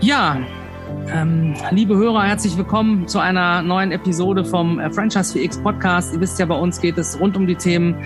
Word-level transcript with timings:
Ja, 0.00 0.38
ähm, 1.12 1.54
liebe 1.70 1.96
Hörer, 1.96 2.22
herzlich 2.22 2.56
willkommen 2.56 3.08
zu 3.08 3.18
einer 3.18 3.62
neuen 3.62 3.92
Episode 3.92 4.44
vom 4.44 4.78
äh, 4.78 4.90
Franchise 4.90 5.38
4X 5.38 5.62
Podcast. 5.62 6.14
Ihr 6.14 6.20
wisst 6.20 6.38
ja, 6.38 6.46
bei 6.46 6.54
uns 6.54 6.80
geht 6.80 6.98
es 6.98 7.18
rund 7.20 7.36
um 7.36 7.46
die 7.46 7.56
Themen 7.56 7.96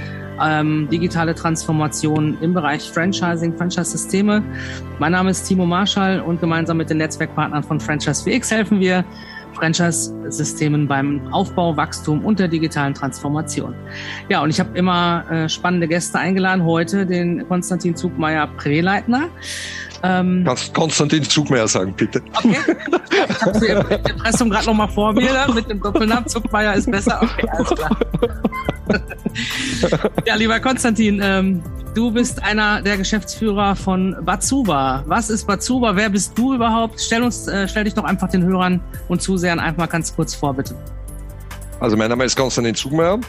ähm, 0.40 0.88
digitale 0.90 1.34
Transformation 1.34 2.38
im 2.40 2.54
Bereich 2.54 2.90
Franchising, 2.90 3.56
Franchise-Systeme. 3.56 4.42
Mein 4.98 5.12
Name 5.12 5.30
ist 5.30 5.44
Timo 5.44 5.66
Marschall 5.66 6.20
und 6.20 6.40
gemeinsam 6.40 6.78
mit 6.78 6.90
den 6.90 6.98
Netzwerkpartnern 6.98 7.62
von 7.62 7.78
Franchise 7.80 8.24
4X 8.28 8.50
helfen 8.50 8.80
wir 8.80 9.04
Franchise-Systemen 9.54 10.88
beim 10.88 11.32
Aufbau, 11.32 11.76
Wachstum 11.76 12.24
und 12.24 12.38
der 12.38 12.48
digitalen 12.48 12.94
Transformation. 12.94 13.74
Ja, 14.28 14.42
und 14.42 14.50
ich 14.50 14.60
habe 14.60 14.76
immer 14.76 15.24
äh, 15.30 15.48
spannende 15.48 15.88
Gäste 15.88 16.18
eingeladen. 16.18 16.64
Heute 16.64 17.06
den 17.06 17.46
Konstantin 17.48 17.94
Zugmeier 17.96 18.46
Preleitner. 18.56 19.28
Ähm, 20.02 20.42
Kannst 20.44 20.74
Konstantin 20.74 21.22
Zugmeier 21.22 21.68
sagen, 21.68 21.94
bitte. 21.96 22.22
Okay. 22.32 22.56
Ich 23.28 23.42
habe 23.42 23.58
sie 23.58 23.66
im 23.66 23.88
Impressum 23.88 24.50
gerade 24.50 24.66
nochmal 24.66 24.88
vor 24.88 25.12
mir 25.12 25.32
dann, 25.32 25.54
mit 25.54 25.70
dem 25.70 25.80
Doppelnamen. 25.80 26.26
Zugmeier 26.26 26.74
ist 26.74 26.90
besser. 26.90 27.20
Okay, 27.22 27.46
alles 27.50 27.68
klar. 27.70 27.96
ja, 30.26 30.34
lieber 30.34 30.58
Konstantin, 30.60 31.20
ähm, 31.22 31.62
du 31.94 32.10
bist 32.10 32.42
einer 32.42 32.82
der 32.82 32.96
Geschäftsführer 32.96 33.76
von 33.76 34.16
Batsuba. 34.22 35.04
Was 35.06 35.30
ist 35.30 35.46
Batsuba? 35.46 35.94
Wer 35.94 36.10
bist 36.10 36.36
du 36.36 36.54
überhaupt? 36.54 37.00
Stell 37.00 37.22
uns, 37.22 37.46
äh, 37.46 37.68
stell 37.68 37.84
dich 37.84 37.94
doch 37.94 38.04
einfach 38.04 38.28
den 38.28 38.42
Hörern 38.44 38.80
und 39.08 39.22
Zusehern 39.22 39.60
einfach 39.60 39.88
ganz 39.88 40.14
kurz 40.14 40.34
vor, 40.34 40.54
bitte. 40.54 40.74
Also 41.78 41.96
mein 41.96 42.10
Name 42.10 42.24
ist 42.24 42.36
Konstantin 42.36 42.74
Zugmeier. 42.74 43.20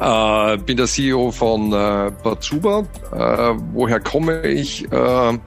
Äh, 0.00 0.58
bin 0.58 0.76
der 0.76 0.86
CEO 0.86 1.30
von 1.32 1.72
äh, 1.72 2.12
Batsuba. 2.22 2.84
Äh, 3.12 3.54
woher 3.72 4.00
komme 4.00 4.46
ich? 4.46 4.90
Äh, 4.92 5.38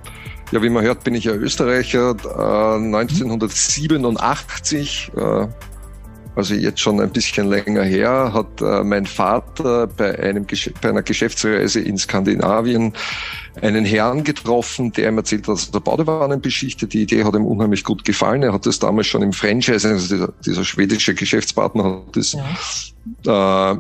ja, 0.51 0.61
wie 0.61 0.69
man 0.69 0.83
hört, 0.83 1.03
bin 1.03 1.15
ich 1.15 1.23
ja 1.23 1.33
Österreicher. 1.33 2.11
Äh, 2.11 2.85
1987, 2.85 5.11
äh, 5.15 5.47
also 6.35 6.53
jetzt 6.53 6.79
schon 6.79 7.01
ein 7.01 7.09
bisschen 7.09 7.47
länger 7.47 7.83
her, 7.83 8.31
hat 8.33 8.61
äh, 8.61 8.83
mein 8.83 9.05
Vater 9.05 9.87
bei, 9.87 10.17
einem, 10.17 10.45
bei 10.81 10.89
einer 10.89 11.03
Geschäftsreise 11.03 11.81
in 11.81 11.97
Skandinavien 11.97 12.93
einen 13.61 13.83
Herrn 13.83 14.23
getroffen, 14.23 14.93
der 14.93 15.09
ihm 15.09 15.17
erzählt 15.17 15.47
hat, 15.47 15.55
dass 15.55 15.69
er 15.73 15.81
Badewannen 15.81 16.39
beschichtet. 16.39 16.93
Die 16.93 17.01
Idee 17.01 17.25
hat 17.25 17.35
ihm 17.35 17.45
unheimlich 17.45 17.83
gut 17.83 18.05
gefallen. 18.05 18.43
Er 18.43 18.53
hat 18.53 18.65
das 18.65 18.79
damals 18.79 19.07
schon 19.07 19.23
im 19.23 19.33
Franchise, 19.33 19.87
also 19.87 20.15
dieser, 20.15 20.33
dieser 20.45 20.63
schwedische 20.63 21.13
Geschäftspartner 21.13 21.83
hat 21.83 22.15
das 22.15 22.37
ja. 23.25 23.73
äh, 23.73 23.77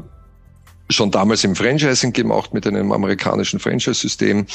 schon 0.91 1.11
damals 1.11 1.43
im 1.43 1.55
Franchising 1.55 2.13
gemacht 2.13 2.53
mit 2.53 2.67
einem 2.67 2.91
amerikanischen 2.91 3.59
Franchise-System. 3.59 4.45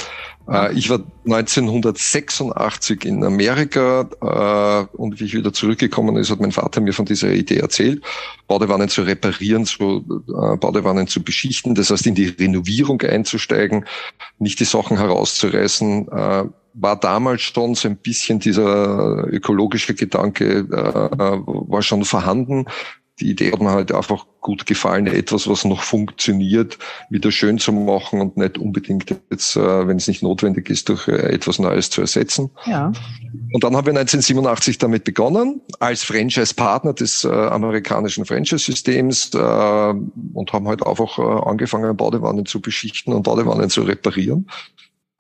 Äh, 0.49 0.75
ich 0.75 0.91
war 0.91 1.01
1986 1.25 3.05
in 3.05 3.25
Amerika 3.25 4.09
äh, 4.21 4.97
und 4.97 5.21
wie 5.21 5.25
ich 5.25 5.35
wieder 5.35 5.53
zurückgekommen 5.53 6.17
ist, 6.17 6.31
hat 6.31 6.41
mein 6.41 6.53
Vater 6.53 6.81
mir 6.81 6.93
von 6.93 7.05
dieser 7.05 7.31
Idee 7.31 7.59
erzählt, 7.59 8.03
Badewannen 8.47 8.89
zu 8.89 9.03
reparieren, 9.03 9.67
zu, 9.67 10.05
äh, 10.29 10.57
Badewannen 10.57 11.07
zu 11.07 11.23
beschichten, 11.23 11.75
das 11.75 11.91
heißt 11.91 12.07
in 12.07 12.15
die 12.15 12.29
Renovierung 12.29 13.01
einzusteigen, 13.03 13.85
nicht 14.39 14.61
die 14.61 14.65
Sachen 14.65 14.99
herauszureißen. 14.99 16.07
War 16.79 17.01
damals 17.01 17.41
schon 17.41 17.75
so 17.75 17.89
ein 17.89 17.97
bisschen 17.97 18.39
dieser 18.39 19.27
ökologische 19.29 19.95
Gedanke, 19.95 20.69
war 20.69 21.83
schon 21.83 22.05
vorhanden 22.05 22.67
die 23.21 23.31
Idee 23.31 23.53
hat 23.53 23.61
mir 23.61 23.71
halt 23.71 23.93
einfach 23.93 24.27
gut 24.41 24.67
gefallen, 24.67 25.07
etwas, 25.07 25.49
was 25.49 25.65
noch 25.65 25.83
funktioniert, 25.83 26.79
wieder 27.09 27.33
schön 27.33 27.59
zu 27.59 27.73
machen 27.73 28.21
und 28.21 28.37
nicht 28.37 28.59
unbedingt 28.59 29.15
jetzt, 29.31 29.57
äh, 29.57 29.89
wenn 29.89 29.97
es 29.97 30.07
nicht 30.07 30.23
notwendig 30.23 30.69
ist, 30.69 30.89
durch 30.89 31.09
äh, 31.09 31.33
etwas 31.33 31.59
Neues 31.59 31.91
zu 31.91 32.03
ersetzen. 32.03 32.51
Ja. 32.67 32.93
Und 33.53 33.65
dann 33.65 33.75
haben 33.75 33.87
wir 33.87 33.93
1987 33.93 34.79
damit 34.79 35.05
begonnen, 35.05 35.63
als 35.81 36.05
Franchise-Partner 36.05 36.93
des 36.93 37.25
äh, 37.25 37.29
amerikanischen 37.29 38.25
Franchise-Systems 38.25 39.31
und 39.35 40.53
haben 40.53 40.69
halt 40.69 40.87
einfach 40.87 41.19
angefangen, 41.19 41.97
Badewannen 41.97 42.47
zu 42.47 42.61
beschichten 42.61 43.13
und 43.13 43.23
Badewannen 43.23 43.71
zu 43.71 43.83
reparieren. 43.83 44.47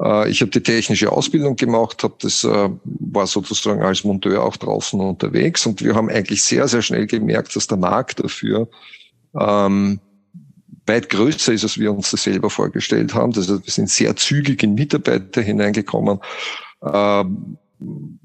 Äh, 0.03 0.31
ich 0.31 0.41
habe 0.41 0.51
die 0.51 0.63
technische 0.63 1.13
Ausbildung 1.13 1.57
gemacht, 1.57 2.03
habe 2.03 2.15
das 2.21 2.45
äh, 2.45 2.69
war 2.85 3.27
sozusagen 3.27 3.83
als 3.83 4.05
Monteur 4.05 4.45
auch 4.45 4.57
draußen 4.57 5.01
unterwegs 5.01 5.67
und 5.67 5.83
wir 5.83 5.95
haben 5.95 6.09
eigentlich 6.09 6.43
sehr 6.43 6.69
sehr 6.69 6.83
schnell 6.83 7.07
gemerkt, 7.07 7.55
dass 7.57 7.67
der 7.67 7.79
Markt 7.79 8.23
dafür 8.23 8.69
ähm, 9.39 10.01
weit 10.87 11.11
größer 11.11 11.53
ist, 11.53 11.65
als 11.65 11.79
wir 11.79 11.93
uns 11.93 12.11
das 12.11 12.23
selber 12.23 12.51
vorgestellt 12.51 13.15
haben. 13.15 13.33
Das 13.33 13.49
heißt, 13.49 13.67
wir 13.67 13.73
sind 13.73 13.91
sehr 13.91 14.15
zügig 14.17 14.63
in 14.63 14.75
Mitarbeiter 14.75 15.43
hineingekommen, 15.43 16.21
ähm, 16.83 17.59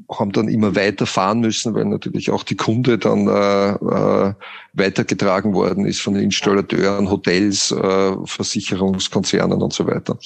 haben 0.09 0.31
dann 0.31 0.47
immer 0.47 0.75
weiter 0.75 1.05
fahren 1.05 1.39
müssen, 1.39 1.73
weil 1.73 1.85
natürlich 1.85 2.31
auch 2.31 2.43
die 2.43 2.55
Kunde 2.55 2.97
dann 2.97 3.27
äh, 3.27 3.71
äh, 3.71 4.33
weitergetragen 4.73 5.53
worden 5.53 5.85
ist 5.85 6.01
von 6.01 6.15
Installateuren, 6.15 7.09
Hotels, 7.09 7.71
äh, 7.71 8.15
Versicherungskonzernen 8.25 9.61
und 9.61 9.73
so 9.73 9.87
weiter. 9.87 10.17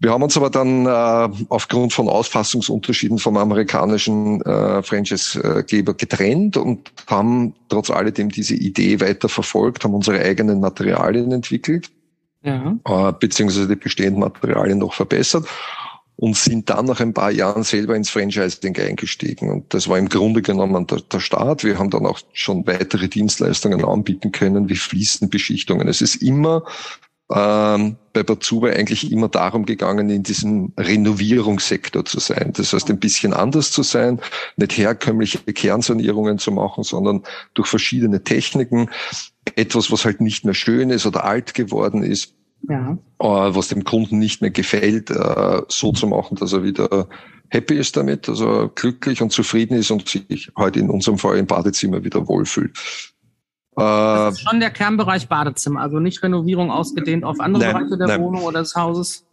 Wir 0.00 0.12
haben 0.12 0.22
uns 0.22 0.36
aber 0.36 0.48
dann 0.48 0.86
äh, 0.86 1.44
aufgrund 1.48 1.92
von 1.92 2.08
Ausfassungsunterschieden 2.08 3.18
vom 3.18 3.36
amerikanischen 3.36 4.40
äh, 4.42 4.82
Franchise-Geber 4.82 5.94
getrennt 5.94 6.56
und 6.56 6.92
haben 7.08 7.54
trotz 7.68 7.90
alledem 7.90 8.28
diese 8.28 8.54
Idee 8.54 9.00
weiter 9.00 9.28
verfolgt, 9.28 9.82
haben 9.82 9.94
unsere 9.94 10.20
eigenen 10.20 10.60
Materialien 10.60 11.32
entwickelt, 11.32 11.90
ja. 12.42 12.76
äh, 12.84 13.12
beziehungsweise 13.18 13.66
die 13.66 13.74
bestehenden 13.74 14.20
Materialien 14.20 14.78
noch 14.78 14.94
verbessert 14.94 15.46
und 16.14 16.36
sind 16.36 16.70
dann 16.70 16.86
nach 16.86 17.00
ein 17.00 17.14
paar 17.14 17.32
Jahren 17.32 17.64
selber 17.64 17.96
ins 17.96 18.10
Franchising 18.10 18.76
eingestiegen. 18.76 19.50
Und 19.50 19.74
das 19.74 19.88
war 19.88 19.98
im 19.98 20.08
Grunde 20.08 20.42
genommen 20.42 20.86
der, 20.86 21.00
der 21.00 21.20
Start. 21.20 21.64
Wir 21.64 21.78
haben 21.78 21.90
dann 21.90 22.06
auch 22.06 22.20
schon 22.32 22.66
weitere 22.68 23.08
Dienstleistungen 23.08 23.84
anbieten 23.84 24.30
können, 24.30 24.68
wie 24.68 24.76
Fliesenbeschichtungen. 24.76 25.88
Es 25.88 26.02
ist 26.02 26.16
immer 26.16 26.64
ähm, 27.34 27.96
bei 28.12 28.22
Batsuba 28.22 28.68
eigentlich 28.68 29.12
immer 29.12 29.28
darum 29.28 29.66
gegangen, 29.66 30.08
in 30.08 30.22
diesem 30.22 30.72
Renovierungssektor 30.78 32.04
zu 32.04 32.20
sein. 32.20 32.52
Das 32.56 32.72
heißt, 32.72 32.88
ein 32.90 32.98
bisschen 32.98 33.34
anders 33.34 33.70
zu 33.70 33.82
sein, 33.82 34.20
nicht 34.56 34.76
herkömmliche 34.76 35.38
Kernsanierungen 35.38 36.38
zu 36.38 36.50
machen, 36.52 36.84
sondern 36.84 37.22
durch 37.54 37.68
verschiedene 37.68 38.24
Techniken 38.24 38.90
etwas, 39.56 39.92
was 39.92 40.04
halt 40.04 40.20
nicht 40.20 40.44
mehr 40.44 40.54
schön 40.54 40.90
ist 40.90 41.06
oder 41.06 41.24
alt 41.24 41.54
geworden 41.54 42.02
ist, 42.02 42.34
ja. 42.68 42.92
äh, 42.92 43.24
was 43.26 43.68
dem 43.68 43.84
Kunden 43.84 44.18
nicht 44.18 44.40
mehr 44.40 44.50
gefällt, 44.50 45.10
äh, 45.10 45.62
so 45.68 45.92
zu 45.92 46.06
machen, 46.06 46.36
dass 46.36 46.52
er 46.52 46.62
wieder 46.62 47.08
happy 47.50 47.74
ist 47.74 47.96
damit, 47.96 48.28
also 48.28 48.70
glücklich 48.74 49.22
und 49.22 49.32
zufrieden 49.32 49.78
ist 49.78 49.90
und 49.90 50.08
sich 50.08 50.50
halt 50.56 50.76
in 50.76 50.90
unserem 50.90 51.18
Fall 51.18 51.38
im 51.38 51.46
Badezimmer 51.46 52.04
wieder 52.04 52.26
wohlfühlt. 52.28 52.76
Das 53.78 54.34
ist 54.34 54.48
schon 54.48 54.60
der 54.60 54.70
Kernbereich 54.70 55.28
Badezimmer, 55.28 55.80
also 55.80 56.00
nicht 56.00 56.22
Renovierung 56.22 56.70
ausgedehnt 56.70 57.24
auf 57.24 57.40
andere 57.40 57.64
nein, 57.64 57.72
Bereiche 57.72 57.98
der 57.98 58.06
nein. 58.06 58.22
Wohnung 58.22 58.42
oder 58.42 58.60
des 58.60 58.74
Hauses. 58.74 59.24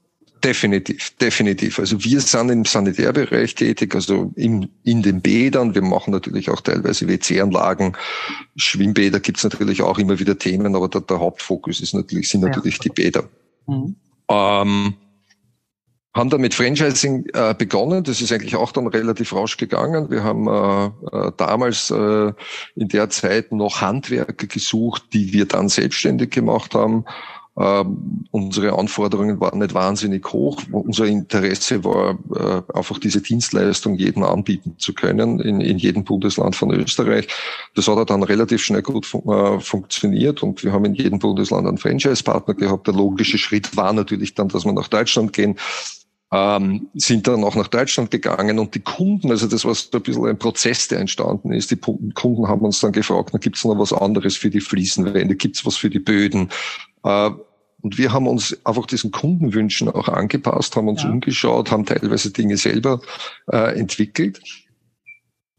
Definitiv, 0.44 1.11
definitiv. 1.17 1.79
Also 1.79 2.03
wir 2.03 2.22
sind 2.22 2.50
im 2.51 2.66
Sanitärbereich 2.66 3.56
tätig, 3.56 3.95
also 3.95 4.31
in, 4.35 4.69
in 4.83 5.01
den 5.01 5.22
Bädern. 5.22 5.73
Wir 5.73 5.81
machen 5.81 6.11
natürlich 6.11 6.51
auch 6.51 6.61
teilweise 6.61 7.07
WC-Anlagen, 7.07 7.97
Schwimmbäder 8.56 9.19
gibt's 9.19 9.44
natürlich 9.44 9.81
auch 9.81 9.97
immer 9.97 10.19
wieder 10.19 10.38
Themen, 10.38 10.75
aber 10.75 10.88
der, 10.88 11.01
der 11.01 11.19
Hauptfokus 11.19 11.81
ist 11.81 11.95
natürlich, 11.95 12.29
sind 12.29 12.41
natürlich 12.41 12.75
ja. 12.75 12.81
die 12.83 12.89
Bäder. 12.89 13.23
Mhm. 13.66 13.95
Ähm, 14.29 14.94
haben 16.15 16.29
dann 16.29 16.41
mit 16.41 16.53
Franchising 16.53 17.25
äh, 17.33 17.53
begonnen. 17.53 18.03
Das 18.03 18.21
ist 18.21 18.31
eigentlich 18.31 18.55
auch 18.55 18.71
dann 18.71 18.87
relativ 18.87 19.33
rasch 19.33 19.57
gegangen. 19.57 20.09
Wir 20.09 20.23
haben 20.23 20.47
äh, 20.47 20.85
äh, 21.27 21.31
damals 21.35 21.91
äh, 21.91 22.31
in 22.75 22.87
der 22.87 23.09
Zeit 23.09 23.51
noch 23.51 23.81
Handwerker 23.81 24.47
gesucht, 24.47 25.03
die 25.11 25.33
wir 25.33 25.45
dann 25.45 25.67
selbstständig 25.67 26.31
gemacht 26.31 26.73
haben. 26.73 27.03
Ähm, 27.57 28.25
unsere 28.31 28.77
Anforderungen 28.77 29.39
waren 29.39 29.59
nicht 29.59 29.73
wahnsinnig 29.73 30.25
hoch. 30.31 30.62
Unser 30.71 31.06
Interesse 31.06 31.83
war 31.85 32.18
äh, 32.33 32.77
einfach 32.77 32.97
diese 33.00 33.21
Dienstleistung 33.21 33.95
jedem 33.95 34.23
anbieten 34.23 34.75
zu 34.77 34.94
können 34.94 35.39
in, 35.39 35.61
in 35.61 35.77
jedem 35.77 36.03
Bundesland 36.03 36.56
von 36.56 36.71
Österreich. 36.71 37.27
Das 37.73 37.88
hat 37.88 38.09
dann 38.09 38.23
relativ 38.23 38.61
schnell 38.61 38.81
gut 38.81 39.06
fun 39.06 39.21
äh, 39.29 39.59
funktioniert 39.61 40.44
und 40.44 40.63
wir 40.63 40.73
haben 40.73 40.83
in 40.83 40.95
jedem 40.95 41.19
Bundesland 41.19 41.65
einen 41.65 41.77
Franchise-Partner 41.77 42.56
gehabt. 42.56 42.88
Der 42.88 42.94
logische 42.94 43.38
Schritt 43.38 43.77
war 43.77 43.94
natürlich 43.94 44.33
dann, 44.33 44.50
dass 44.50 44.65
wir 44.65 44.73
nach 44.73 44.89
Deutschland 44.89 45.31
gehen 45.31 45.56
ähm, 46.31 46.88
sind 46.95 47.27
dann 47.27 47.44
auch 47.44 47.56
nach 47.56 47.68
Deutschland 47.68 48.12
gegangen 48.12 48.60
und 48.60 48.74
die 48.75 48.80
Kunden, 48.80 49.31
also 49.31 49.48
das 49.48 49.63
war 49.63 49.75
so 49.75 49.89
ein 49.94 50.01
bisschen 50.01 50.25
ein 50.25 50.38
Prozess, 50.38 50.88
der 50.88 51.00
entstanden 51.00 51.54
ist. 51.54 51.72
Die 51.72 51.77
Kunden 51.77 52.48
haben 52.48 52.62
uns 52.62 52.80
dann 52.80 52.92
gefragt, 52.92 53.30
na, 53.33 53.39
gibt 53.39 53.57
es 53.57 53.66
noch 53.66 53.77
was 53.77 53.94
anderes 53.94 54.36
für 54.36 54.50
die 54.50 54.62
Fliesenwände, 54.62 55.36
gibt 55.36 55.57
es 55.57 55.66
was 55.66 55.77
für 55.77 55.89
die 55.89 56.00
Böden? 56.00 56.50
Äh, 57.04 57.31
und 57.81 58.00
wir 58.00 58.12
haben 58.12 58.27
uns 58.27 58.57
einfach 58.66 58.88
diesen 58.88 59.12
Kundenwünschen 59.12 59.89
auch 59.89 60.07
angepasst, 60.07 60.75
haben 60.75 60.88
uns 60.88 61.04
ja. 61.04 61.10
umgeschaut, 61.10 61.69
haben 61.69 61.86
teilweise 61.86 62.31
Dinge 62.31 62.57
selber 62.57 63.00
äh, 63.51 63.78
entwickelt 63.78 64.42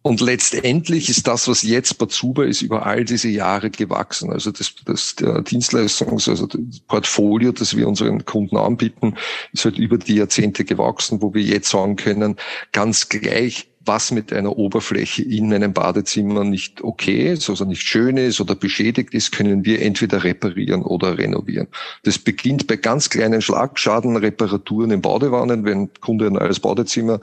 und 0.06 0.20
letztendlich 0.20 1.08
ist 1.08 1.26
das, 1.26 1.48
was 1.48 1.64
jetzt 1.64 1.98
Bazuba 1.98 2.44
ist, 2.44 2.62
über 2.62 2.86
all 2.86 3.04
diese 3.04 3.26
Jahre 3.26 3.70
gewachsen. 3.70 4.30
Also 4.30 4.52
das, 4.52 4.72
das 4.84 5.16
Dienstleistungs-, 5.16 6.30
also 6.30 6.46
das 6.46 6.78
Portfolio, 6.86 7.50
das 7.50 7.76
wir 7.76 7.88
unseren 7.88 8.24
Kunden 8.24 8.56
anbieten, 8.56 9.16
ist 9.52 9.64
halt 9.64 9.78
über 9.78 9.98
die 9.98 10.14
Jahrzehnte 10.14 10.64
gewachsen, 10.64 11.22
wo 11.22 11.34
wir 11.34 11.42
jetzt 11.42 11.70
sagen 11.70 11.96
können, 11.96 12.36
ganz 12.70 13.08
gleich, 13.08 13.66
was 13.86 14.10
mit 14.10 14.32
einer 14.32 14.56
Oberfläche 14.56 15.22
in 15.22 15.52
einem 15.52 15.72
Badezimmer 15.72 16.44
nicht 16.44 16.82
okay 16.82 17.32
ist, 17.32 17.48
also 17.48 17.64
nicht 17.64 17.82
schön 17.82 18.16
ist 18.16 18.40
oder 18.40 18.54
beschädigt 18.54 19.14
ist, 19.14 19.32
können 19.32 19.64
wir 19.64 19.82
entweder 19.82 20.24
reparieren 20.24 20.82
oder 20.82 21.16
renovieren. 21.16 21.68
Das 22.02 22.18
beginnt 22.18 22.66
bei 22.66 22.76
ganz 22.76 23.10
kleinen 23.10 23.40
Schlagschadenreparaturen 23.40 24.90
in 24.90 25.00
Badewannen, 25.00 25.64
wenn 25.64 25.82
ein 25.82 25.90
Kunde 26.00 26.26
ein 26.26 26.34
neues 26.34 26.60
Badezimmer 26.60 27.20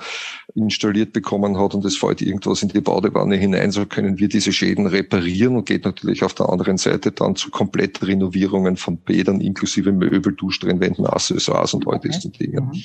installiert 0.55 1.13
bekommen 1.13 1.57
hat 1.59 1.73
und 1.75 1.83
es 1.85 1.97
fällt 1.97 2.21
irgendwas 2.21 2.63
in 2.63 2.69
die 2.69 2.81
Badewanne 2.81 3.35
hinein, 3.35 3.71
so 3.71 3.85
können 3.85 4.19
wir 4.19 4.29
diese 4.29 4.53
Schäden 4.53 4.87
reparieren 4.87 5.55
und 5.55 5.65
geht 5.65 5.85
natürlich 5.85 6.23
auf 6.23 6.33
der 6.33 6.49
anderen 6.49 6.77
Seite 6.77 7.11
dann 7.11 7.35
zu 7.35 7.49
kompletten 7.49 8.07
Renovierungen 8.07 8.77
von 8.77 8.97
Bädern 8.97 9.41
inklusive 9.41 9.91
Möbel, 9.91 10.33
Duschtrennwänden, 10.33 11.05
Accessoires 11.05 11.73
und 11.73 11.87
all 11.87 11.99
diesen 11.99 12.31
Dingen. 12.31 12.65
Mhm 12.65 12.83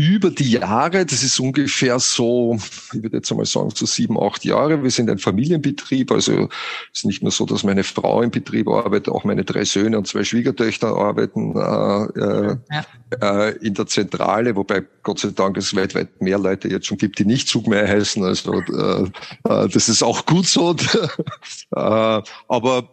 über 0.00 0.30
die 0.30 0.52
Jahre, 0.52 1.04
das 1.04 1.22
ist 1.22 1.38
ungefähr 1.38 1.98
so, 1.98 2.56
ich 2.94 3.02
würde 3.02 3.18
jetzt 3.18 3.30
einmal 3.30 3.44
sagen, 3.44 3.68
so 3.74 3.84
sieben, 3.84 4.18
acht 4.18 4.46
Jahre. 4.46 4.82
Wir 4.82 4.90
sind 4.90 5.10
ein 5.10 5.18
Familienbetrieb, 5.18 6.10
also 6.10 6.48
es 6.90 7.00
ist 7.00 7.04
nicht 7.04 7.22
nur 7.22 7.30
so, 7.30 7.44
dass 7.44 7.64
meine 7.64 7.84
Frau 7.84 8.22
im 8.22 8.30
Betrieb 8.30 8.66
arbeitet, 8.68 9.12
auch 9.12 9.24
meine 9.24 9.44
drei 9.44 9.64
Söhne 9.64 9.98
und 9.98 10.06
zwei 10.06 10.24
Schwiegertöchter 10.24 10.88
arbeiten 10.88 11.54
äh, 11.54 12.18
äh, 12.18 12.56
ja. 12.70 13.48
äh, 13.48 13.56
in 13.58 13.74
der 13.74 13.86
Zentrale, 13.86 14.56
wobei 14.56 14.84
Gott 15.02 15.18
sei 15.18 15.32
Dank 15.34 15.58
es 15.58 15.76
weit, 15.76 15.94
weit 15.94 16.22
mehr 16.22 16.38
Leute 16.38 16.68
jetzt 16.68 16.86
schon 16.86 16.96
gibt, 16.96 17.18
die 17.18 17.26
nicht 17.26 17.48
Zug 17.48 17.66
mehr 17.66 17.86
heißen. 17.86 18.24
Also 18.24 18.54
äh, 18.54 19.02
äh, 19.02 19.68
das 19.68 19.90
ist 19.90 20.02
auch 20.02 20.24
gut 20.24 20.46
so. 20.46 20.74
äh, 21.76 22.22
aber 22.48 22.88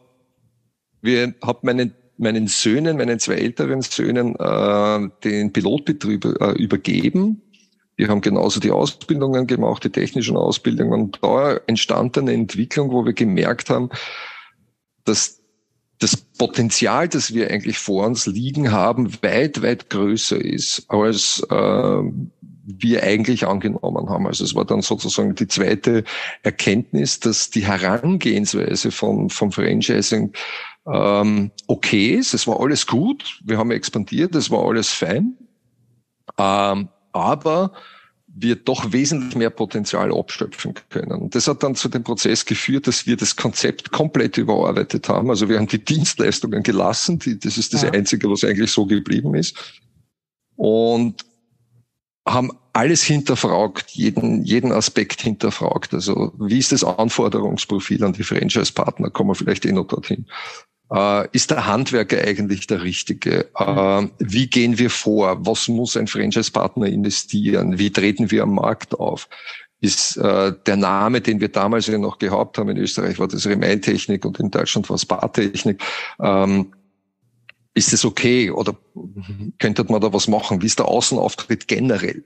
wir 1.02 1.34
haben 1.42 1.60
meinen 1.62 1.94
meinen 2.18 2.48
Söhnen, 2.48 2.98
meinen 2.98 3.20
zwei 3.20 3.36
älteren 3.36 3.82
Söhnen, 3.82 4.36
äh, 4.36 5.10
den 5.24 5.54
Pilotbetrieb 5.54 6.26
äh, 6.26 6.52
übergeben. 6.52 7.42
Wir 7.96 8.10
haben 8.10 8.22
genauso 8.22 8.60
die 8.60 8.72
Ausbildungen 8.72 9.48
gemacht, 9.48 9.84
die 9.84 9.90
technischen 9.90 10.38
Ausbildungen. 10.38 10.94
Und 10.94 11.20
da 11.22 11.58
entstand 11.68 12.18
eine 12.18 12.34
Entwicklung, 12.34 12.92
wo 12.92 13.06
wir 13.06 13.14
gemerkt 13.14 13.70
haben, 13.70 13.90
dass 15.04 15.42
das 16.00 16.16
Potenzial, 16.16 17.08
das 17.08 17.34
wir 17.34 17.50
eigentlich 17.50 17.80
vor 17.80 18.06
uns 18.06 18.28
liegen 18.28 18.72
haben, 18.72 19.12
weit, 19.24 19.64
weit 19.64 19.90
größer 19.90 20.40
ist, 20.40 20.86
als 20.90 21.42
äh, 21.50 22.02
wir 22.68 23.04
eigentlich 23.04 23.48
angenommen 23.48 24.10
haben. 24.10 24.28
Also 24.28 24.44
es 24.44 24.54
war 24.54 24.66
dann 24.66 24.82
sozusagen 24.82 25.34
die 25.36 25.48
zweite 25.48 26.04
Erkenntnis, 26.44 27.20
dass 27.20 27.50
die 27.50 27.66
Herangehensweise 27.66 28.92
von, 28.92 29.30
vom 29.30 29.52
Franchising 29.52 30.34
ähm, 30.92 31.52
okay 31.68 32.16
ist. 32.16 32.34
Es 32.34 32.48
war 32.48 32.60
alles 32.60 32.88
gut. 32.88 33.40
Wir 33.44 33.58
haben 33.58 33.72
expandiert. 33.72 34.36
Es 34.36 34.50
war 34.50 34.66
alles 34.66 34.90
fein. 34.90 35.38
Ähm, 36.38 36.90
aber 37.12 37.74
wir 38.40 38.56
doch 38.56 38.92
wesentlich 38.92 39.36
mehr 39.36 39.50
Potenzial 39.50 40.14
abschöpfen 40.14 40.76
können. 40.90 41.22
Und 41.22 41.36
das 41.36 41.48
hat 41.48 41.64
dann 41.64 41.76
zu 41.76 41.90
dem 41.90 42.04
Prozess 42.04 42.46
geführt, 42.46 42.86
dass 42.86 43.08
wir 43.08 43.18
das 43.18 43.36
Konzept 43.36 43.92
komplett 43.92 44.38
überarbeitet 44.38 45.10
haben. 45.10 45.30
Also 45.30 45.50
wir 45.50 45.58
haben 45.58 45.68
die 45.68 45.84
Dienstleistungen 45.84 46.62
gelassen. 46.62 47.18
Die, 47.20 47.40
das 47.40 47.58
ist 47.58 47.74
das 47.74 47.82
ja. 47.82 47.92
Einzige, 47.92 48.30
was 48.30 48.44
eigentlich 48.44 48.72
so 48.72 48.86
geblieben 48.86 49.34
ist. 49.34 49.82
Und 50.56 51.26
haben 52.28 52.52
alles 52.74 53.04
hinterfragt, 53.04 53.92
jeden, 53.92 54.44
jeden 54.44 54.72
Aspekt 54.72 55.22
hinterfragt. 55.22 55.94
Also 55.94 56.34
wie 56.38 56.60
ist 56.60 56.72
das 56.72 56.84
Anforderungsprofil 56.84 58.04
an 58.04 58.14
die 58.14 58.24
Franchise-Partner? 58.24 59.10
Kommen 59.10 59.32
wir 59.32 59.36
vielleicht 59.36 59.66
eh 59.66 59.72
noch 59.72 59.88
dorthin. 59.88 60.28
Äh, 60.92 61.28
ist 61.32 61.52
der 61.52 61.68
Handwerker 61.68 62.20
eigentlich 62.20 62.68
der 62.68 62.82
Richtige? 62.82 63.50
Äh, 63.56 64.08
wie 64.20 64.48
gehen 64.48 64.78
wir 64.78 64.90
vor? 64.90 65.46
Was 65.46 65.68
muss 65.68 65.98
ein 65.98 66.08
Franchise-Partner 66.08 66.88
investieren? 66.88 67.78
Wie 67.78 67.92
treten 67.92 68.32
wir 68.32 68.44
am 68.44 68.56
Markt 68.56 68.98
auf? 69.00 69.28
Ist 69.80 70.18
äh, 70.18 70.54
der 70.66 70.76
Name, 70.76 71.22
den 71.22 71.40
wir 71.40 71.50
damals 71.50 71.88
ja 71.88 71.98
noch 71.98 72.18
gehabt 72.18 72.58
haben, 72.58 72.70
in 72.70 72.78
Österreich 72.78 73.20
war 73.20 73.28
das 73.28 73.46
Remain-Technik 73.46 74.26
und 74.26 74.40
in 74.40 74.50
Deutschland 74.50 74.90
war 74.90 74.96
es 74.96 75.06
Bartechnik, 75.06 75.84
ähm, 76.20 76.74
ist 77.76 77.94
es 77.94 78.04
okay 78.04 78.50
oder 78.50 78.76
könnte 79.60 79.84
man 79.84 80.02
da 80.02 80.12
was 80.12 80.28
machen? 80.28 80.64
Wie 80.64 80.66
ist 80.66 80.80
der 80.80 80.88
Außenauftritt 80.88 81.68
generell? 81.68 82.24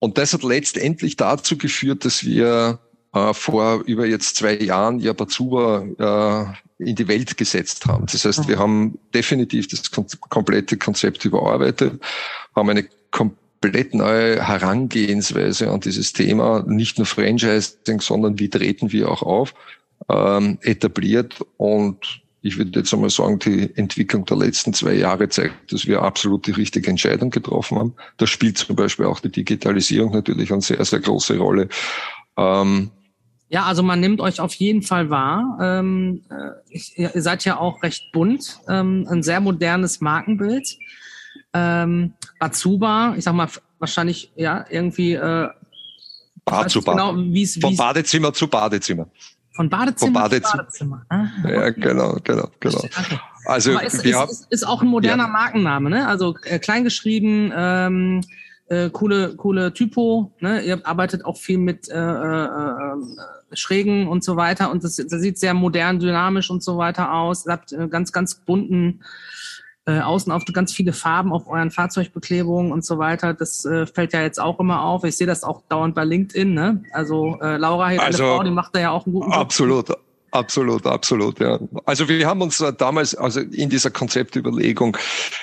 Und 0.00 0.18
das 0.18 0.32
hat 0.32 0.42
letztendlich 0.42 1.16
dazu 1.16 1.56
geführt, 1.56 2.04
dass 2.04 2.24
wir 2.24 2.80
äh, 3.14 3.32
vor 3.34 3.82
über 3.86 4.06
jetzt 4.06 4.36
zwei 4.36 4.56
Jahren 4.56 5.00
ja 5.00 5.12
Bazuba 5.12 6.54
äh, 6.78 6.84
in 6.84 6.94
die 6.94 7.08
Welt 7.08 7.36
gesetzt 7.36 7.86
haben. 7.86 8.06
Das 8.06 8.24
heißt, 8.24 8.48
wir 8.48 8.58
haben 8.58 8.98
definitiv 9.14 9.68
das 9.68 9.90
komplette 9.90 10.76
Konzept 10.76 11.24
überarbeitet, 11.24 12.00
haben 12.54 12.70
eine 12.70 12.86
komplett 13.10 13.94
neue 13.94 14.46
Herangehensweise 14.46 15.70
an 15.70 15.80
dieses 15.80 16.12
Thema, 16.12 16.64
nicht 16.66 16.98
nur 16.98 17.06
Franchising, 17.06 18.00
sondern 18.00 18.38
wie 18.38 18.48
treten 18.48 18.92
wir 18.92 19.10
auch 19.10 19.22
auf, 19.22 19.54
ähm, 20.08 20.58
etabliert 20.62 21.44
und 21.56 22.22
ich 22.40 22.56
würde 22.56 22.78
jetzt 22.78 22.94
einmal 22.94 23.10
sagen, 23.10 23.40
die 23.40 23.76
Entwicklung 23.76 24.24
der 24.24 24.36
letzten 24.36 24.72
zwei 24.72 24.94
Jahre 24.94 25.28
zeigt, 25.28 25.72
dass 25.72 25.86
wir 25.86 26.02
absolut 26.02 26.46
die 26.46 26.52
richtige 26.52 26.88
Entscheidung 26.88 27.30
getroffen 27.30 27.78
haben. 27.78 27.94
Da 28.16 28.28
spielt 28.28 28.58
zum 28.58 28.76
Beispiel 28.76 29.06
auch 29.06 29.18
die 29.18 29.30
Digitalisierung 29.30 30.12
natürlich 30.12 30.52
eine 30.52 30.62
sehr, 30.62 30.84
sehr 30.84 31.00
große 31.00 31.36
Rolle. 31.36 31.68
Ähm, 32.36 32.92
ja, 33.50 33.64
also 33.64 33.82
man 33.82 34.00
nimmt 34.00 34.20
euch 34.20 34.40
auf 34.40 34.54
jeden 34.54 34.82
Fall 34.82 35.10
wahr. 35.10 35.58
Ähm, 35.60 36.22
äh, 36.30 36.78
ihr 36.96 37.22
seid 37.22 37.44
ja 37.44 37.58
auch 37.58 37.82
recht 37.82 38.12
bunt, 38.12 38.60
ähm, 38.68 39.06
ein 39.10 39.22
sehr 39.22 39.40
modernes 39.40 40.00
Markenbild. 40.00 40.76
Ähm, 41.54 42.12
Azuba, 42.38 43.14
ich 43.16 43.24
sag 43.24 43.34
mal, 43.34 43.48
wahrscheinlich 43.78 44.32
ja 44.36 44.66
irgendwie 44.68 45.14
äh, 45.14 45.48
Bad 46.44 46.70
zu 46.70 46.82
Bad. 46.82 46.96
Genau, 46.96 47.16
wie's, 47.16 47.56
wie's, 47.56 47.62
Von 47.62 47.76
Badezimmer 47.76 48.32
zu 48.32 48.48
Badezimmer. 48.48 49.08
Von 49.54 49.68
Badezimmer, 49.68 50.20
Von 50.20 50.30
Badezimmer. 50.30 50.68
zu 50.68 50.88
Badezimmer. 50.88 51.06
Ah, 51.08 51.26
ja, 51.48 51.70
genau, 51.70 52.16
genau, 52.22 52.48
genau. 52.60 52.78
Okay. 52.78 53.18
Also 53.44 53.72
Aber 53.72 53.84
ist, 53.84 54.04
wir 54.04 54.24
ist, 54.24 54.30
ist, 54.30 54.52
ist 54.52 54.66
auch 54.66 54.82
ein 54.82 54.88
moderner 54.88 55.24
ja. 55.24 55.30
Markenname, 55.30 55.88
ne? 55.88 56.06
Also 56.06 56.36
äh, 56.44 56.58
kleingeschrieben, 56.58 57.52
ähm, 57.56 58.20
äh, 58.66 58.90
coole, 58.90 59.34
coole 59.36 59.72
Typo. 59.72 60.32
Ne? 60.40 60.60
Ihr 60.62 60.86
arbeitet 60.86 61.24
auch 61.24 61.38
viel 61.38 61.58
mit 61.58 61.88
äh, 61.88 61.94
äh, 61.94 62.44
äh, 62.44 62.94
Schrägen 63.52 64.08
und 64.08 64.24
so 64.24 64.36
weiter 64.36 64.70
und 64.70 64.84
das, 64.84 64.96
das 64.96 65.20
sieht 65.20 65.38
sehr 65.38 65.54
modern, 65.54 65.98
dynamisch 65.98 66.50
und 66.50 66.62
so 66.62 66.78
weiter 66.78 67.12
aus. 67.12 67.46
Ihr 67.46 67.52
habt 67.52 67.72
äh, 67.72 67.88
ganz, 67.88 68.12
ganz 68.12 68.34
bunten 68.34 69.00
äh, 69.88 70.00
außen 70.00 70.30
auf 70.30 70.44
ganz 70.52 70.72
viele 70.72 70.92
Farben 70.92 71.32
auf 71.32 71.48
euren 71.48 71.70
Fahrzeugbeklebungen 71.70 72.72
und 72.72 72.84
so 72.84 72.98
weiter. 72.98 73.32
Das 73.32 73.64
äh, 73.64 73.86
fällt 73.86 74.12
ja 74.12 74.20
jetzt 74.20 74.38
auch 74.38 74.60
immer 74.60 74.82
auf. 74.82 75.04
Ich 75.04 75.16
sehe 75.16 75.26
das 75.26 75.44
auch 75.44 75.62
dauernd 75.68 75.94
bei 75.94 76.04
LinkedIn. 76.04 76.52
Ne? 76.52 76.82
Also 76.92 77.38
äh, 77.40 77.56
Laura 77.56 77.88
hier, 77.88 78.02
also, 78.02 78.24
Frau, 78.24 78.42
die 78.42 78.50
macht 78.50 78.74
da 78.74 78.80
ja 78.80 78.90
auch 78.90 79.06
einen 79.06 79.14
guten 79.14 79.30
Job. 79.30 79.40
Absolut. 79.40 79.90
Absolut, 80.30 80.86
absolut, 80.86 81.40
ja. 81.40 81.58
Also 81.86 82.06
wir 82.08 82.26
haben 82.26 82.42
uns 82.42 82.60
äh, 82.60 82.72
damals, 82.72 83.14
also 83.14 83.40
in 83.40 83.70
dieser 83.70 83.90
Konzeptüberlegung, 83.90 84.96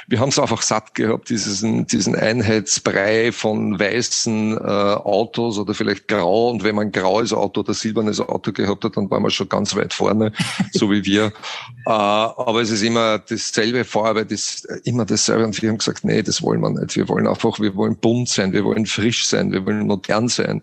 wir 0.08 0.20
haben 0.20 0.30
es 0.30 0.38
einfach 0.38 0.62
satt 0.62 0.94
gehabt, 0.94 1.30
diesen, 1.30 1.88
diesen 1.88 2.16
Einheitsbrei 2.16 3.32
von 3.32 3.80
weißen 3.80 4.58
äh, 4.58 4.60
Autos 4.60 5.58
oder 5.58 5.74
vielleicht 5.74 6.08
grau. 6.08 6.52
Und 6.52 6.64
wenn 6.64 6.76
man 6.76 6.88
ein 6.88 6.92
graues 6.92 7.34
Auto 7.34 7.62
oder 7.62 7.74
silbernes 7.74 8.20
Auto 8.20 8.52
gehabt 8.52 8.84
hat, 8.84 8.96
dann 8.96 9.10
waren 9.10 9.24
wir 9.24 9.32
schon 9.32 9.50
ganz 9.50 9.76
weit 9.76 9.92
vorne, 9.92 10.32
so 10.72 10.92
wie 10.92 11.04
wir. 11.04 11.26
Äh, 11.26 11.90
aber 11.90 12.62
es 12.62 12.70
ist 12.70 12.84
immer 12.84 13.18
dasselbe, 13.18 13.86
Vorarbeit 13.86 14.32
ist 14.32 14.66
immer 14.84 15.06
dasselbe. 15.06 15.46
Und 15.46 15.60
wir 15.60 15.70
haben 15.70 15.80
gesagt, 15.80 16.04
nee, 16.04 16.22
das 16.22 16.44
wollen 16.44 16.62
wir 16.62 16.70
nicht. 16.70 16.96
Wir 16.96 17.10
wollen 17.10 17.28
einfach, 17.28 17.60
wir 17.60 17.76
wollen 17.76 17.98
bunt 17.98 18.30
sein, 18.30 18.54
wir 18.54 18.64
wollen 18.64 18.86
frisch 18.86 19.26
sein, 19.26 19.52
wir 19.52 19.66
wollen 19.66 19.88
modern 19.88 20.28
sein. 20.28 20.62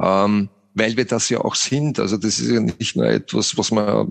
Ähm, 0.00 0.48
weil 0.74 0.96
wir 0.96 1.04
das 1.04 1.28
ja 1.28 1.40
auch 1.40 1.54
sind. 1.54 1.98
Also 1.98 2.16
das 2.16 2.38
ist 2.38 2.50
ja 2.50 2.60
nicht 2.60 2.96
nur 2.96 3.06
etwas, 3.06 3.56
was 3.58 3.70
man 3.70 4.08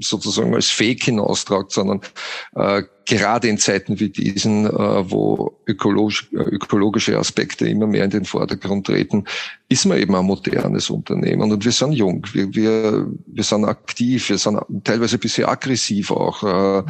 sozusagen 0.00 0.54
als 0.54 0.68
Fake 0.68 1.04
hinaustragt, 1.04 1.72
sondern 1.72 2.00
äh, 2.54 2.82
gerade 3.06 3.48
in 3.48 3.58
Zeiten 3.58 4.00
wie 4.00 4.08
diesen, 4.08 4.66
äh, 4.66 5.10
wo 5.10 5.58
ökologisch, 5.66 6.28
ökologische 6.32 7.18
Aspekte 7.18 7.68
immer 7.68 7.86
mehr 7.86 8.04
in 8.04 8.10
den 8.10 8.24
Vordergrund 8.24 8.86
treten, 8.86 9.24
ist 9.68 9.84
man 9.84 9.98
eben 9.98 10.14
ein 10.14 10.24
modernes 10.24 10.88
Unternehmen. 10.88 11.52
Und 11.52 11.64
wir 11.64 11.72
sind 11.72 11.92
jung, 11.92 12.26
wir, 12.32 12.54
wir, 12.54 13.06
wir 13.26 13.44
sind 13.44 13.64
aktiv, 13.64 14.30
wir 14.30 14.38
sind 14.38 14.58
teilweise 14.84 15.16
ein 15.16 15.20
bisschen 15.20 15.46
aggressiv 15.46 16.10
auch. 16.10 16.42
Äh, 16.42 16.82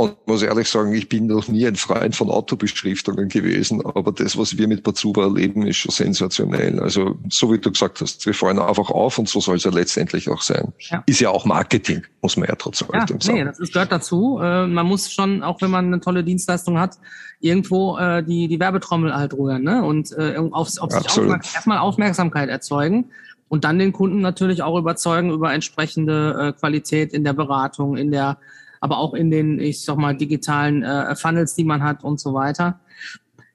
und 0.00 0.16
muss 0.26 0.40
ehrlich 0.40 0.66
sagen, 0.66 0.94
ich 0.94 1.10
bin 1.10 1.26
noch 1.26 1.46
nie 1.48 1.66
ein 1.66 1.76
Freund 1.76 2.16
von 2.16 2.30
Autobeschriftungen 2.30 3.28
gewesen, 3.28 3.84
aber 3.84 4.12
das, 4.12 4.38
was 4.38 4.56
wir 4.56 4.66
mit 4.66 4.82
Bazuba 4.82 5.24
erleben, 5.24 5.66
ist 5.66 5.76
schon 5.76 5.92
sensationell. 5.92 6.80
Also, 6.80 7.18
so 7.28 7.52
wie 7.52 7.58
du 7.58 7.70
gesagt 7.70 8.00
hast, 8.00 8.24
wir 8.24 8.32
fallen 8.32 8.58
einfach 8.58 8.88
auf 8.88 9.18
und 9.18 9.28
so 9.28 9.40
soll 9.40 9.56
es 9.56 9.64
ja 9.64 9.70
letztendlich 9.70 10.30
auch 10.30 10.40
sein. 10.40 10.72
Ja. 10.78 11.02
Ist 11.04 11.20
ja 11.20 11.28
auch 11.28 11.44
Marketing, 11.44 12.02
muss 12.22 12.38
man 12.38 12.48
ja 12.48 12.54
trotzdem 12.54 12.88
ja, 12.94 13.06
sagen. 13.06 13.20
Nee, 13.34 13.44
das 13.44 13.58
ist, 13.58 13.74
gehört 13.74 13.92
dazu. 13.92 14.38
Äh, 14.40 14.66
man 14.68 14.86
muss 14.86 15.12
schon, 15.12 15.42
auch 15.42 15.60
wenn 15.60 15.70
man 15.70 15.84
eine 15.88 16.00
tolle 16.00 16.24
Dienstleistung 16.24 16.78
hat, 16.78 16.96
irgendwo 17.40 17.98
äh, 17.98 18.22
die, 18.22 18.48
die 18.48 18.58
Werbetrommel 18.58 19.14
halt 19.14 19.34
rühren 19.34 19.64
ne? 19.64 19.84
und 19.84 20.12
äh, 20.12 20.36
auf, 20.38 20.70
auf 20.78 20.92
sich 20.92 21.10
aufmerksam, 21.10 21.54
erstmal 21.54 21.78
Aufmerksamkeit 21.78 22.48
erzeugen 22.48 23.10
und 23.48 23.64
dann 23.64 23.78
den 23.78 23.92
Kunden 23.92 24.22
natürlich 24.22 24.62
auch 24.62 24.78
überzeugen 24.78 25.30
über 25.30 25.52
entsprechende 25.52 26.54
äh, 26.56 26.58
Qualität 26.58 27.12
in 27.12 27.22
der 27.22 27.34
Beratung, 27.34 27.98
in 27.98 28.10
der 28.10 28.38
aber 28.80 28.98
auch 28.98 29.14
in 29.14 29.30
den, 29.30 29.60
ich 29.60 29.84
sag 29.84 29.96
mal, 29.98 30.16
digitalen 30.16 30.82
äh, 30.82 31.14
Funnels, 31.14 31.54
die 31.54 31.64
man 31.64 31.82
hat 31.82 32.02
und 32.02 32.18
so 32.18 32.34
weiter. 32.34 32.80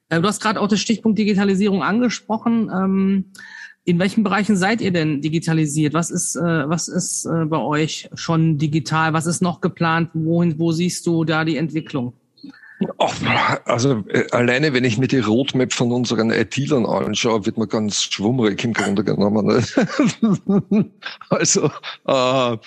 Äh, 0.09 0.21
du 0.21 0.27
hast 0.27 0.41
gerade 0.41 0.61
auch 0.61 0.67
das 0.67 0.79
Stichpunkt 0.79 1.17
Digitalisierung 1.17 1.83
angesprochen. 1.83 2.69
Ähm, 2.73 3.25
in 3.83 3.99
welchen 3.99 4.23
Bereichen 4.23 4.55
seid 4.55 4.81
ihr 4.81 4.91
denn 4.91 5.21
digitalisiert? 5.21 5.93
Was 5.93 6.09
ist, 6.09 6.35
äh, 6.35 6.69
was 6.69 6.87
ist 6.87 7.25
äh, 7.25 7.45
bei 7.45 7.59
euch 7.59 8.09
schon 8.15 8.57
digital? 8.57 9.13
Was 9.13 9.25
ist 9.25 9.41
noch 9.41 9.61
geplant? 9.61 10.09
Wohin, 10.13 10.57
wo 10.59 10.71
siehst 10.71 11.05
du 11.05 11.23
da 11.23 11.45
die 11.45 11.57
Entwicklung? 11.57 12.13
also 13.65 14.03
äh, 14.09 14.29
alleine, 14.31 14.73
wenn 14.73 14.83
ich 14.83 14.97
mir 14.97 15.07
die 15.07 15.19
Roadmap 15.19 15.71
von 15.71 15.91
unseren 15.91 16.29
IT-Lern 16.29 16.85
anschaue, 16.85 17.45
wird 17.45 17.57
man 17.57 17.69
ganz 17.69 18.03
schwummrig 18.03 18.63
im 18.63 18.73
Grunde 18.73 19.03
genommen. 19.03 19.45
Ne? 19.45 20.91
also 21.29 21.71
äh, 22.05 22.57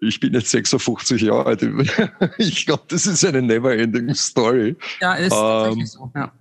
ich 0.00 0.20
bin 0.20 0.34
jetzt 0.34 0.50
56 0.50 1.22
Jahre 1.22 1.46
alt. 1.46 1.62
Ich 2.38 2.66
glaube, 2.66 2.84
das 2.88 3.06
ist 3.06 3.24
eine 3.24 3.42
never-ending 3.42 4.14
Story. 4.14 4.76
Ja, 5.00 5.14
ist 5.14 5.32
ähm, 5.32 5.38
tatsächlich 5.38 5.90
so. 5.90 6.10
Ja. 6.14 6.32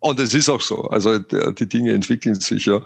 Und 0.00 0.20
es 0.20 0.34
ist 0.34 0.48
auch 0.48 0.60
so. 0.60 0.82
Also 0.82 1.18
die 1.18 1.68
Dinge 1.68 1.92
entwickeln 1.92 2.34
sich 2.34 2.66
ja. 2.66 2.82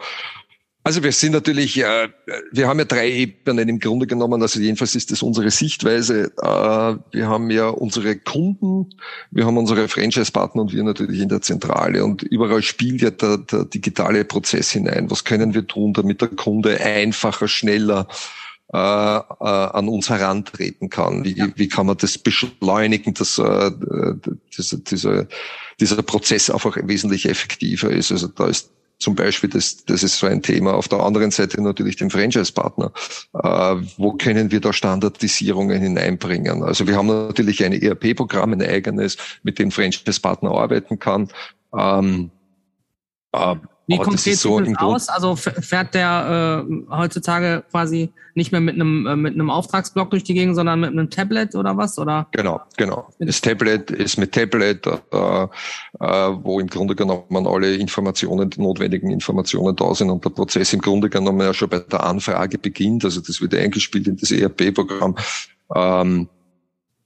Also 0.83 1.03
wir 1.03 1.13
sind 1.13 1.33
natürlich, 1.33 1.79
äh, 1.79 2.09
wir 2.53 2.67
haben 2.67 2.79
ja 2.79 2.87
drei 2.87 3.11
Ebenen 3.11 3.69
im 3.69 3.81
Grunde 3.81 4.07
genommen. 4.07 4.41
Also 4.41 4.61
jedenfalls 4.61 4.95
ist 4.95 5.11
das 5.11 5.23
unsere 5.23 5.51
Sichtweise. 5.51 6.33
Äh, 6.39 6.97
wir 7.13 7.29
haben 7.29 7.51
ja 7.51 7.69
unsere 7.69 8.17
Kunden, 8.17 8.89
wir 9.31 9.45
haben 9.45 9.59
unsere 9.59 9.89
Franchise-Partner 9.89 10.63
und 10.63 10.73
wir 10.73 10.83
natürlich 10.83 11.21
in 11.21 11.29
der 11.29 11.43
Zentrale. 11.43 12.03
Und 12.03 12.23
überall 12.23 12.63
spielt 12.63 13.03
ja 13.03 13.11
der, 13.11 13.37
der 13.39 13.67
digitale 13.67 14.25
Prozess 14.25 14.71
hinein. 14.71 15.11
Was 15.11 15.25
können 15.25 15.53
wir 15.53 15.67
tun, 15.67 15.93
damit 15.93 16.23
der 16.23 16.29
Kunde 16.29 16.81
einfacher, 16.81 17.47
schneller 17.47 18.09
äh, 18.73 18.77
äh, 18.77 19.21
an 19.41 19.89
uns 19.89 20.09
herantreten 20.11 20.91
kann. 20.91 21.25
Wie, 21.25 21.53
wie 21.57 21.69
kann 21.69 21.87
man 21.87 21.97
das 21.97 22.19
beschleunigen, 22.19 23.15
dass 23.15 23.39
äh, 23.39 23.73
dieser, 24.57 24.77
dieser, 24.79 25.27
dieser 25.81 26.03
Prozess 26.03 26.51
einfach 26.51 26.77
wesentlich 26.83 27.29
effektiver 27.29 27.91
ist. 27.91 28.13
Also 28.13 28.29
da 28.29 28.47
ist 28.47 28.71
zum 29.01 29.15
Beispiel, 29.17 29.51
das, 29.51 29.85
das 29.87 30.03
ist 30.03 30.19
so 30.19 30.27
ein 30.27 30.43
Thema. 30.43 30.75
Auf 30.75 30.87
der 30.87 31.01
anderen 31.01 31.31
Seite 31.31 31.61
natürlich 31.61 31.97
den 31.97 32.11
Franchise-Partner. 32.11 32.93
Äh, 33.35 33.77
wo 33.97 34.13
können 34.13 34.53
wir 34.53 34.61
da 34.61 34.73
Standardisierungen 34.73 35.81
hineinbringen? 35.81 36.63
Also 36.63 36.87
wir 36.87 36.95
haben 36.97 37.07
natürlich 37.09 37.65
ein 37.65 37.73
ERP-Programm, 37.73 38.53
ein 38.53 38.63
eigenes, 38.63 39.17
mit 39.43 39.59
dem 39.59 39.71
Franchise-Partner 39.71 40.51
arbeiten 40.53 40.99
kann. 40.99 41.29
Ähm, 41.77 42.31
äh, 43.33 43.57
wie 43.91 43.97
Aber 43.97 44.05
konkret 44.05 44.37
so 44.37 44.59
sieht 44.59 44.69
es 44.69 44.79
aus? 44.79 45.09
Also 45.09 45.35
fährt 45.35 45.95
der 45.95 46.65
äh, 46.65 46.95
heutzutage 46.95 47.65
quasi 47.73 48.13
nicht 48.35 48.53
mehr 48.53 48.61
mit 48.61 48.77
einem 48.77 49.05
äh, 49.05 49.17
mit 49.17 49.35
einem 49.35 49.51
Auftragsblock 49.51 50.11
durch 50.11 50.23
die 50.23 50.35
Gegend, 50.35 50.55
sondern 50.55 50.79
mit 50.79 50.91
einem 50.91 51.11
Tablet 51.11 51.57
oder 51.57 51.77
was? 51.77 51.99
Oder? 51.99 52.29
Genau, 52.31 52.61
genau. 52.77 53.09
Das 53.19 53.41
Tablet 53.41 53.91
ist 53.91 54.17
mit 54.17 54.31
Tablet, 54.31 54.87
äh, 54.87 54.91
äh, 54.93 55.49
wo 55.99 56.61
im 56.61 56.69
Grunde 56.69 56.95
genommen 56.95 57.49
alle 57.49 57.75
Informationen, 57.75 58.49
die 58.49 58.61
notwendigen 58.61 59.11
Informationen 59.11 59.75
da 59.75 59.93
sind 59.93 60.09
und 60.09 60.25
der 60.25 60.31
Prozess 60.31 60.73
im 60.73 60.81
Grunde 60.81 61.11
genommen 61.11 61.41
ja 61.41 61.53
schon 61.53 61.69
bei 61.69 61.81
der 61.81 62.05
Anfrage 62.05 62.59
beginnt. 62.59 63.05
Also 63.05 63.21
das 63.21 63.41
wird 63.41 63.57
eingespielt 63.57 64.07
in 64.07 64.17
das 64.17 64.31
ERP-Programm. 64.31 65.17
Ähm, 65.75 66.29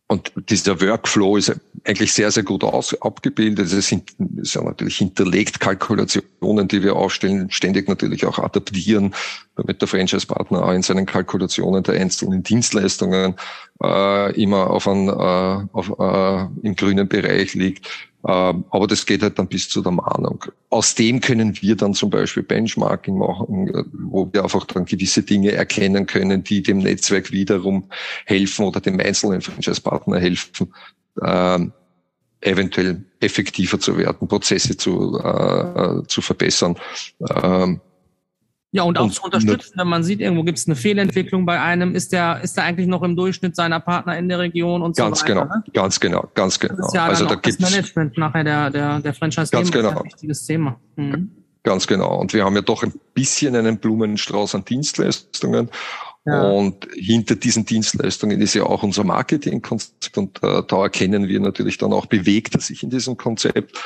und 0.06 0.32
dieser 0.50 0.80
Workflow 0.82 1.38
ist 1.38 1.58
eigentlich 1.84 2.12
sehr, 2.12 2.30
sehr 2.30 2.42
gut 2.42 2.62
aus, 2.62 2.94
abgebildet. 3.00 3.72
Es 3.72 3.88
sind, 3.88 4.14
sind 4.42 4.64
natürlich 4.64 4.98
hinterlegt 4.98 5.60
Kalkulationen, 5.60 6.68
die 6.68 6.82
wir 6.82 6.94
aufstellen, 6.94 7.50
ständig 7.50 7.88
natürlich 7.88 8.26
auch 8.26 8.38
adaptieren, 8.38 9.14
damit 9.56 9.80
der 9.80 9.88
Franchise-Partner 9.88 10.62
auch 10.62 10.72
in 10.72 10.82
seinen 10.82 11.06
Kalkulationen 11.06 11.82
der 11.82 11.94
einzelnen 11.94 12.42
Dienstleistungen 12.42 13.34
äh, 13.82 14.42
immer 14.42 14.70
auf 14.70 14.86
ein, 14.86 15.08
äh, 15.08 15.68
auf, 15.72 15.98
äh, 15.98 16.66
im 16.66 16.76
grünen 16.76 17.08
Bereich 17.08 17.54
liegt. 17.54 17.88
Ähm, 18.26 18.64
aber 18.70 18.86
das 18.86 19.04
geht 19.04 19.22
halt 19.22 19.38
dann 19.38 19.48
bis 19.48 19.68
zu 19.68 19.82
der 19.82 19.92
Mahnung. 19.92 20.44
Aus 20.70 20.94
dem 20.94 21.20
können 21.20 21.60
wir 21.60 21.76
dann 21.76 21.92
zum 21.92 22.10
Beispiel 22.10 22.42
Benchmarking 22.42 23.18
machen, 23.18 23.70
wo 23.92 24.28
wir 24.32 24.42
einfach 24.42 24.64
dann 24.66 24.86
gewisse 24.86 25.22
Dinge 25.22 25.52
erkennen 25.52 26.06
können, 26.06 26.42
die 26.42 26.62
dem 26.62 26.78
Netzwerk 26.78 27.32
wiederum 27.32 27.84
helfen 28.24 28.64
oder 28.64 28.80
dem 28.80 28.98
einzelnen 28.98 29.42
Franchise-Partner 29.42 30.18
helfen, 30.18 30.72
ähm, 31.22 31.72
eventuell 32.40 33.04
effektiver 33.20 33.78
zu 33.78 33.96
werden, 33.98 34.28
Prozesse 34.28 34.76
zu, 34.76 35.18
äh, 35.18 36.06
zu 36.06 36.20
verbessern. 36.22 36.76
Ähm, 37.42 37.80
ja, 38.74 38.82
und 38.82 38.98
auch 38.98 39.04
und, 39.04 39.14
zu 39.14 39.22
unterstützen, 39.22 39.74
wenn 39.76 39.86
man 39.86 40.02
sieht, 40.02 40.18
irgendwo 40.18 40.42
gibt 40.42 40.58
es 40.58 40.66
eine 40.66 40.74
Fehlentwicklung 40.74 41.46
bei 41.46 41.60
einem, 41.60 41.94
ist 41.94 42.10
der, 42.10 42.40
ist 42.42 42.56
der 42.56 42.64
eigentlich 42.64 42.88
noch 42.88 43.04
im 43.04 43.14
Durchschnitt 43.14 43.54
seiner 43.54 43.78
Partner 43.78 44.18
in 44.18 44.28
der 44.28 44.40
Region 44.40 44.82
und 44.82 44.96
ganz 44.96 45.20
so 45.20 45.26
weiter. 45.26 45.42
Genau, 45.42 45.54
ne? 45.54 45.64
Ganz 45.72 46.00
genau, 46.00 46.28
ganz 46.34 46.58
genau. 46.58 46.74
Das 46.78 46.86
ist 46.88 46.94
ja 46.94 47.04
also 47.04 47.24
da 47.26 47.36
das 47.36 47.60
Management 47.60 48.18
nachher 48.18 48.42
der, 48.42 48.70
der, 48.70 48.98
der 48.98 49.14
franchise 49.14 49.52
ganz 49.52 49.70
genau. 49.70 49.90
ein 49.90 50.04
wichtiges 50.06 50.44
Thema. 50.44 50.80
Mhm. 50.96 51.30
Ganz 51.62 51.86
genau. 51.86 52.18
Und 52.18 52.32
wir 52.34 52.44
haben 52.44 52.56
ja 52.56 52.62
doch 52.62 52.82
ein 52.82 52.92
bisschen 53.14 53.54
einen 53.54 53.78
Blumenstrauß 53.78 54.56
an 54.56 54.64
Dienstleistungen. 54.64 55.70
Ja. 56.26 56.42
Und 56.42 56.88
hinter 56.96 57.36
diesen 57.36 57.64
Dienstleistungen 57.64 58.40
ist 58.40 58.54
ja 58.54 58.64
auch 58.64 58.82
unser 58.82 59.04
Marketingkonzept 59.04 60.18
und 60.18 60.42
äh, 60.42 60.64
da 60.66 60.82
erkennen 60.82 61.28
wir 61.28 61.38
natürlich 61.38 61.78
dann 61.78 61.92
auch, 61.92 62.06
bewegt 62.06 62.56
er 62.56 62.60
sich 62.60 62.82
in 62.82 62.90
diesem 62.90 63.16
Konzept 63.16 63.78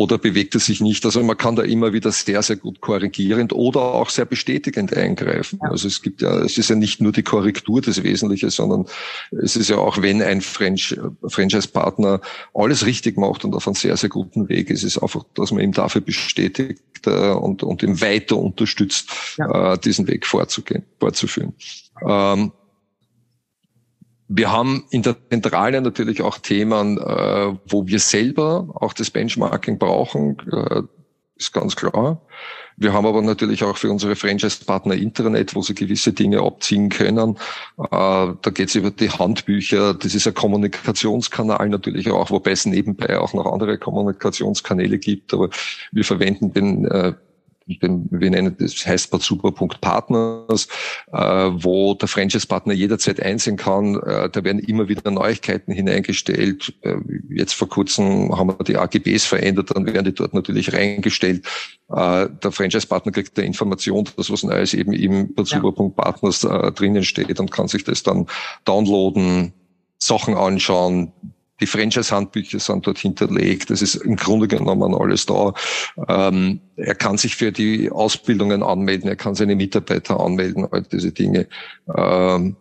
oder 0.00 0.16
bewegt 0.16 0.54
es 0.54 0.64
sich 0.64 0.80
nicht. 0.80 1.04
Also 1.04 1.22
man 1.22 1.36
kann 1.36 1.56
da 1.56 1.62
immer 1.62 1.92
wieder 1.92 2.10
sehr, 2.10 2.40
sehr 2.40 2.56
gut 2.56 2.80
korrigierend 2.80 3.52
oder 3.52 3.80
auch 3.82 4.08
sehr 4.08 4.24
bestätigend 4.24 4.96
eingreifen. 4.96 5.58
Ja. 5.62 5.72
Also 5.72 5.88
es 5.88 6.00
gibt 6.00 6.22
ja, 6.22 6.38
es 6.38 6.56
ist 6.56 6.70
ja 6.70 6.74
nicht 6.74 7.02
nur 7.02 7.12
die 7.12 7.22
Korrektur 7.22 7.82
das 7.82 8.02
Wesentliche, 8.02 8.50
sondern 8.50 8.86
es 9.30 9.56
ist 9.56 9.68
ja 9.68 9.76
auch, 9.76 10.00
wenn 10.00 10.22
ein 10.22 10.40
Franchise-Partner 10.40 12.22
alles 12.54 12.86
richtig 12.86 13.18
macht 13.18 13.44
und 13.44 13.54
auf 13.54 13.66
einem 13.66 13.74
sehr, 13.74 13.94
sehr 13.98 14.08
guten 14.08 14.48
Weg 14.48 14.70
ist, 14.70 14.84
ist 14.84 14.96
einfach, 14.96 15.24
dass 15.34 15.52
man 15.52 15.62
ihm 15.62 15.72
dafür 15.72 16.00
bestätigt 16.00 16.80
äh, 17.04 17.32
und, 17.32 17.62
und 17.62 17.82
ihm 17.82 18.00
weiter 18.00 18.38
unterstützt, 18.38 19.10
ja. 19.36 19.74
äh, 19.74 19.78
diesen 19.78 20.08
Weg 20.08 20.24
vorzugehen, 20.24 20.82
fortzuführen. 20.98 21.52
Ähm, 22.08 22.52
wir 24.32 24.52
haben 24.52 24.84
in 24.90 25.02
der 25.02 25.16
Zentrale 25.28 25.80
natürlich 25.80 26.22
auch 26.22 26.38
Themen, 26.38 26.98
äh, 26.98 27.56
wo 27.66 27.88
wir 27.88 27.98
selber 27.98 28.68
auch 28.74 28.92
das 28.92 29.10
Benchmarking 29.10 29.78
brauchen, 29.78 30.36
äh, 30.52 30.82
ist 31.36 31.52
ganz 31.52 31.74
klar. 31.74 32.22
Wir 32.76 32.92
haben 32.92 33.06
aber 33.06 33.22
natürlich 33.22 33.64
auch 33.64 33.76
für 33.76 33.90
unsere 33.90 34.14
Franchise-Partner 34.14 34.94
Internet, 34.94 35.56
wo 35.56 35.62
sie 35.62 35.74
gewisse 35.74 36.12
Dinge 36.12 36.42
abziehen 36.42 36.90
können. 36.90 37.38
Äh, 37.76 37.86
da 37.90 38.50
geht 38.54 38.68
es 38.68 38.76
über 38.76 38.92
die 38.92 39.10
Handbücher. 39.10 39.94
Das 39.94 40.14
ist 40.14 40.28
ein 40.28 40.34
Kommunikationskanal 40.34 41.68
natürlich 41.68 42.08
auch, 42.10 42.30
wobei 42.30 42.52
es 42.52 42.66
nebenbei 42.66 43.18
auch 43.18 43.34
noch 43.34 43.46
andere 43.46 43.78
Kommunikationskanäle 43.78 44.98
gibt. 44.98 45.34
Aber 45.34 45.50
wir 45.90 46.04
verwenden 46.04 46.52
den 46.52 46.84
äh, 46.84 47.14
wir 47.80 48.30
nennen 48.30 48.56
das 48.58 48.86
heißt 48.86 49.10
Partners, 49.80 50.68
äh, 51.12 51.18
wo 51.18 51.94
der 51.94 52.08
Franchise-Partner 52.08 52.72
jederzeit 52.72 53.20
einsehen 53.20 53.56
kann. 53.56 53.96
Äh, 53.96 54.30
da 54.30 54.44
werden 54.44 54.58
immer 54.58 54.88
wieder 54.88 55.10
Neuigkeiten 55.10 55.72
hineingestellt. 55.72 56.74
Äh, 56.82 56.96
jetzt 57.28 57.54
vor 57.54 57.68
kurzem 57.68 58.36
haben 58.36 58.48
wir 58.48 58.64
die 58.64 58.76
AGBs 58.76 59.24
verändert, 59.24 59.70
dann 59.74 59.86
werden 59.86 60.04
die 60.04 60.14
dort 60.14 60.34
natürlich 60.34 60.72
reingestellt. 60.72 61.46
Der 61.92 62.52
Franchise-Partner 62.52 63.10
kriegt 63.10 63.36
eine 63.36 63.48
Information, 63.48 64.08
dass 64.16 64.30
was 64.30 64.44
Neues 64.44 64.74
eben 64.74 64.92
im 64.92 65.34
Partners 65.94 66.44
äh, 66.44 66.72
drinnen 66.72 67.02
steht 67.02 67.40
und 67.40 67.50
kann 67.50 67.68
sich 67.68 67.84
das 67.84 68.02
dann 68.02 68.26
downloaden, 68.64 69.52
Sachen 69.98 70.34
anschauen, 70.34 71.12
die 71.60 71.66
Franchise-Handbücher 71.66 72.58
sind 72.58 72.86
dort 72.86 72.98
hinterlegt. 72.98 73.70
Das 73.70 73.82
ist 73.82 73.96
im 73.96 74.16
Grunde 74.16 74.48
genommen 74.48 74.94
alles 74.94 75.26
da. 75.26 75.52
Ähm, 76.08 76.60
er 76.76 76.94
kann 76.94 77.18
sich 77.18 77.36
für 77.36 77.52
die 77.52 77.90
Ausbildungen 77.90 78.62
anmelden, 78.62 79.08
er 79.08 79.16
kann 79.16 79.34
seine 79.34 79.56
Mitarbeiter 79.56 80.20
anmelden, 80.20 80.66
all 80.70 80.82
diese 80.82 81.12
Dinge. 81.12 81.46
Ähm, 81.94 82.56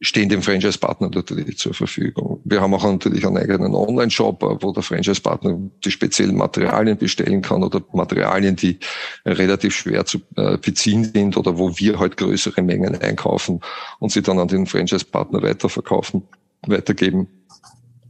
stehen 0.00 0.28
dem 0.28 0.42
Franchise-Partner 0.42 1.10
natürlich 1.14 1.58
zur 1.58 1.74
Verfügung. 1.74 2.40
Wir 2.44 2.60
haben 2.60 2.74
auch 2.74 2.84
natürlich 2.84 3.26
einen 3.26 3.38
eigenen 3.38 3.74
Online-Shop, 3.74 4.42
wo 4.62 4.72
der 4.72 4.82
Franchise-Partner 4.82 5.58
die 5.84 5.90
speziellen 5.90 6.36
Materialien 6.36 6.98
bestellen 6.98 7.42
kann 7.42 7.62
oder 7.62 7.82
Materialien, 7.92 8.56
die 8.56 8.78
relativ 9.24 9.74
schwer 9.74 10.04
zu 10.04 10.18
äh, 10.36 10.58
beziehen 10.58 11.04
sind 11.04 11.36
oder 11.36 11.58
wo 11.58 11.78
wir 11.78 11.98
halt 11.98 12.16
größere 12.16 12.62
Mengen 12.62 13.00
einkaufen 13.00 13.60
und 13.98 14.12
sie 14.12 14.22
dann 14.22 14.38
an 14.38 14.48
den 14.48 14.66
Franchise-Partner 14.66 15.42
weiterverkaufen, 15.42 16.22
weitergeben. 16.66 17.28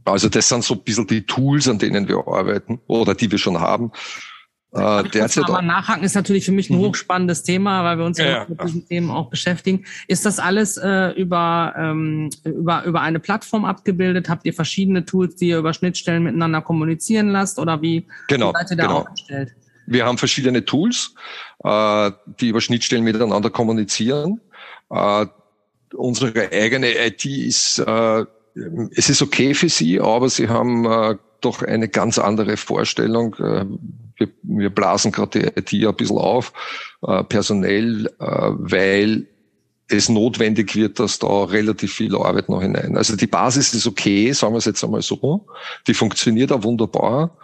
Also 0.07 0.29
das 0.29 0.47
sind 0.47 0.63
so 0.63 0.75
ein 0.75 0.81
bisschen 0.81 1.07
die 1.07 1.25
Tools, 1.25 1.67
an 1.67 1.79
denen 1.79 2.07
wir 2.07 2.27
arbeiten 2.27 2.79
oder 2.87 3.13
die 3.13 3.29
wir 3.31 3.37
schon 3.37 3.59
haben. 3.59 3.91
Äh, 4.73 5.03
derzeit 5.09 5.47
mal 5.47 5.61
nachhaken 5.61 6.03
ist 6.03 6.15
natürlich 6.15 6.45
für 6.45 6.51
mich 6.51 6.69
ein 6.69 6.77
mhm. 6.77 6.81
hochspannendes 6.81 7.43
Thema, 7.43 7.83
weil 7.83 7.97
wir 7.97 8.05
uns 8.05 8.17
ja, 8.17 8.25
ja 8.25 8.45
mit 8.47 8.61
diesen 8.61 8.87
Themen 8.87 9.11
auch 9.11 9.29
beschäftigen. 9.29 9.85
Ist 10.07 10.25
das 10.25 10.39
alles 10.39 10.77
äh, 10.77 11.11
über, 11.11 11.73
ähm, 11.77 12.29
über, 12.43 12.83
über 12.83 13.01
eine 13.01 13.19
Plattform 13.19 13.65
abgebildet? 13.65 14.29
Habt 14.29 14.45
ihr 14.45 14.53
verschiedene 14.53 15.05
Tools, 15.05 15.35
die 15.37 15.49
ihr 15.49 15.59
über 15.59 15.73
Schnittstellen 15.73 16.23
miteinander 16.23 16.61
kommunizieren 16.61 17.29
lasst 17.29 17.59
oder 17.59 17.81
wie, 17.81 18.07
genau, 18.27 18.49
wie 18.49 18.59
seid 18.59 18.71
ihr 18.71 18.77
da 18.77 18.83
genau. 18.83 18.99
aufgestellt? 18.99 19.55
Wir 19.87 20.05
haben 20.05 20.17
verschiedene 20.17 20.65
Tools, 20.65 21.15
äh, 21.63 22.11
die 22.39 22.49
über 22.49 22.59
Schnittstellen 22.59 23.05
miteinander 23.05 23.49
kommunizieren. 23.49 24.41
Äh, 24.89 25.27
unsere 25.93 26.51
eigene 26.51 26.91
IT 27.05 27.25
ist, 27.25 27.79
äh, 27.79 28.25
es 28.95 29.09
ist 29.09 29.21
okay 29.21 29.53
für 29.53 29.69
sie, 29.69 29.99
aber 29.99 30.29
sie 30.29 30.49
haben 30.49 30.85
äh, 30.85 31.15
doch 31.41 31.61
eine 31.61 31.87
ganz 31.87 32.17
andere 32.17 32.57
Vorstellung. 32.57 33.35
Äh, 33.35 33.65
wir, 34.15 34.29
wir 34.43 34.69
blasen 34.69 35.11
gerade 35.11 35.39
die 35.39 35.45
IT 35.47 35.87
ein 35.87 35.95
bisschen 35.95 36.17
auf, 36.17 36.53
äh, 37.03 37.23
personell, 37.23 38.07
äh, 38.19 38.25
weil 38.25 39.27
es 39.89 40.09
notwendig 40.09 40.75
wird, 40.75 40.99
dass 40.99 41.19
da 41.19 41.45
relativ 41.45 41.93
viel 41.93 42.15
Arbeit 42.15 42.49
noch 42.49 42.61
hinein. 42.61 42.97
Also 42.97 43.15
die 43.15 43.27
Basis 43.27 43.73
ist 43.73 43.87
okay, 43.87 44.31
sagen 44.33 44.53
wir 44.53 44.57
es 44.57 44.65
jetzt 44.65 44.83
einmal 44.83 45.01
so. 45.01 45.47
Die 45.87 45.93
funktioniert 45.93 46.51
auch 46.51 46.63
wunderbar. 46.63 47.37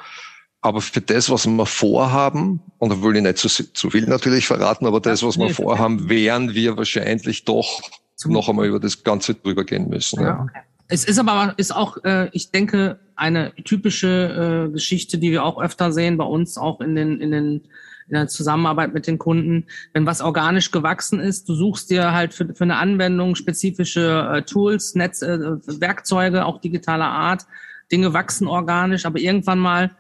Aber 0.60 0.82
für 0.82 1.01
das, 1.01 1.29
was 1.29 1.46
wir 1.46 1.65
vorhaben, 1.65 2.62
und 2.79 2.89
da 2.89 3.01
will 3.01 3.15
ich 3.17 3.22
nicht 3.22 3.38
zu, 3.38 3.50
zu 3.50 3.89
viel 3.89 4.08
natürlich 4.08 4.48
verraten, 4.48 4.86
aber 4.86 5.01
das, 5.01 5.22
was 5.22 5.38
wir 5.38 5.50
vorhaben, 5.50 6.10
werden 6.10 6.53
wir 6.53 6.77
wahrscheinlich 6.77 7.43
doch 7.43 7.82
noch 8.25 8.48
einmal 8.48 8.67
über 8.67 8.79
das 8.79 9.03
Ganze 9.03 9.36
drüber 9.36 9.65
gehen 9.65 9.89
müssen. 9.89 10.22
Ja, 10.22 10.41
okay. 10.41 10.62
Es 10.94 11.06
ist 11.06 11.18
aber 11.18 11.56
ist 11.58 11.76
auch, 11.76 11.98
äh, 12.04 12.30
ich 12.34 12.52
denke, 12.52 13.00
eine 13.16 13.52
typische 13.56 14.68
äh, 14.68 14.72
Geschichte, 14.72 15.18
die 15.18 15.32
wir 15.32 15.44
auch 15.44 15.60
öfter 15.60 15.92
sehen 15.92 16.18
bei 16.18 16.24
uns 16.24 16.56
auch 16.56 16.82
in 16.82 16.94
den 16.94 17.20
in 17.20 17.32
den 17.32 17.62
in 18.08 18.14
der 18.14 18.28
Zusammenarbeit 18.28 18.94
mit 18.94 19.08
den 19.08 19.18
Kunden, 19.18 19.66
wenn 19.94 20.06
was 20.06 20.22
organisch 20.22 20.70
gewachsen 20.70 21.20
ist, 21.20 21.50
du 21.50 21.56
suchst 21.56 21.90
dir 21.90 22.12
halt 22.12 22.36
für, 22.36 22.54
für 22.54 22.66
eine 22.66 22.76
Anwendung 22.76 23.34
spezifische 23.34 24.30
äh, 24.32 24.42
Tools, 24.44 24.94
Netz, 24.94 25.24
äh, 25.24 25.40
Werkzeuge, 25.66 26.46
auch 26.46 26.62
digitaler 26.62 27.10
Art. 27.10 27.48
Dinge 27.92 28.14
wachsen 28.14 28.46
organisch, 28.48 29.08
aber 29.08 29.18
irgendwann 29.18 29.58
mal 29.58 29.92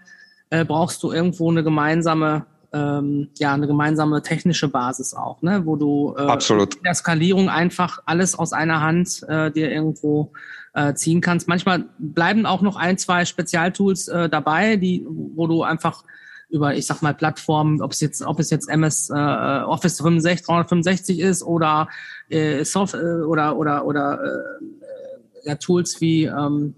äh, 0.51 0.63
brauchst 0.63 1.01
du 1.01 1.11
irgendwo 1.11 1.49
eine 1.49 1.63
gemeinsame 1.63 2.45
ähm, 2.71 3.29
ja 3.39 3.53
eine 3.55 3.65
gemeinsame 3.65 4.21
technische 4.21 4.67
Basis 4.67 5.15
auch, 5.15 5.41
ne, 5.41 5.65
wo 5.65 5.75
du 5.75 6.13
äh, 6.17 6.21
Absolut. 6.21 6.75
in 6.75 6.83
der 6.83 6.93
Skalierung 6.93 7.49
einfach 7.49 7.99
alles 8.05 8.37
aus 8.37 8.53
einer 8.53 8.81
Hand 8.81 9.23
äh, 9.27 9.49
dir 9.49 9.71
irgendwo 9.71 10.33
äh, 10.73 10.93
ziehen 10.93 11.21
kannst. 11.21 11.47
Manchmal 11.47 11.85
bleiben 11.99 12.45
auch 12.45 12.61
noch 12.61 12.75
ein, 12.75 12.97
zwei 12.97 13.25
Spezialtools 13.25 14.07
äh, 14.07 14.29
dabei, 14.29 14.75
die, 14.75 15.05
wo 15.07 15.47
du 15.47 15.63
einfach 15.63 16.03
über, 16.49 16.75
ich 16.75 16.85
sag 16.85 17.01
mal, 17.01 17.13
Plattformen, 17.13 17.81
ob 17.81 17.91
es 17.91 17.99
jetzt, 17.99 18.21
ob 18.21 18.39
es 18.39 18.49
jetzt 18.49 18.69
MS 18.69 19.09
äh, 19.09 19.13
Office 19.13 19.97
65, 19.97 20.45
365 20.45 21.19
ist 21.19 21.43
oder 21.43 21.89
äh, 22.29 22.63
Soft 22.63 22.93
äh, 22.93 22.97
oder 22.97 23.57
oder 23.57 23.85
oder 23.85 24.19
äh, 24.23 25.47
ja, 25.47 25.55
Tools 25.55 25.99
wie 25.99 26.25
ähm, 26.25 26.75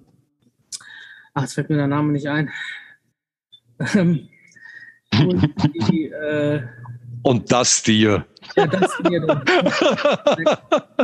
ach, 1.34 1.42
jetzt 1.42 1.54
fällt 1.54 1.70
mir 1.70 1.76
der 1.78 1.88
Name 1.88 2.14
nicht 2.14 2.28
ein. 2.28 2.50
Ähm, 3.94 4.30
die, 5.90 6.06
äh, 6.06 6.62
Und 7.24 7.52
das 7.52 7.84
dir. 7.84 8.26
Ja, 8.56 8.68
das 8.68 8.98
dir. 9.04 9.44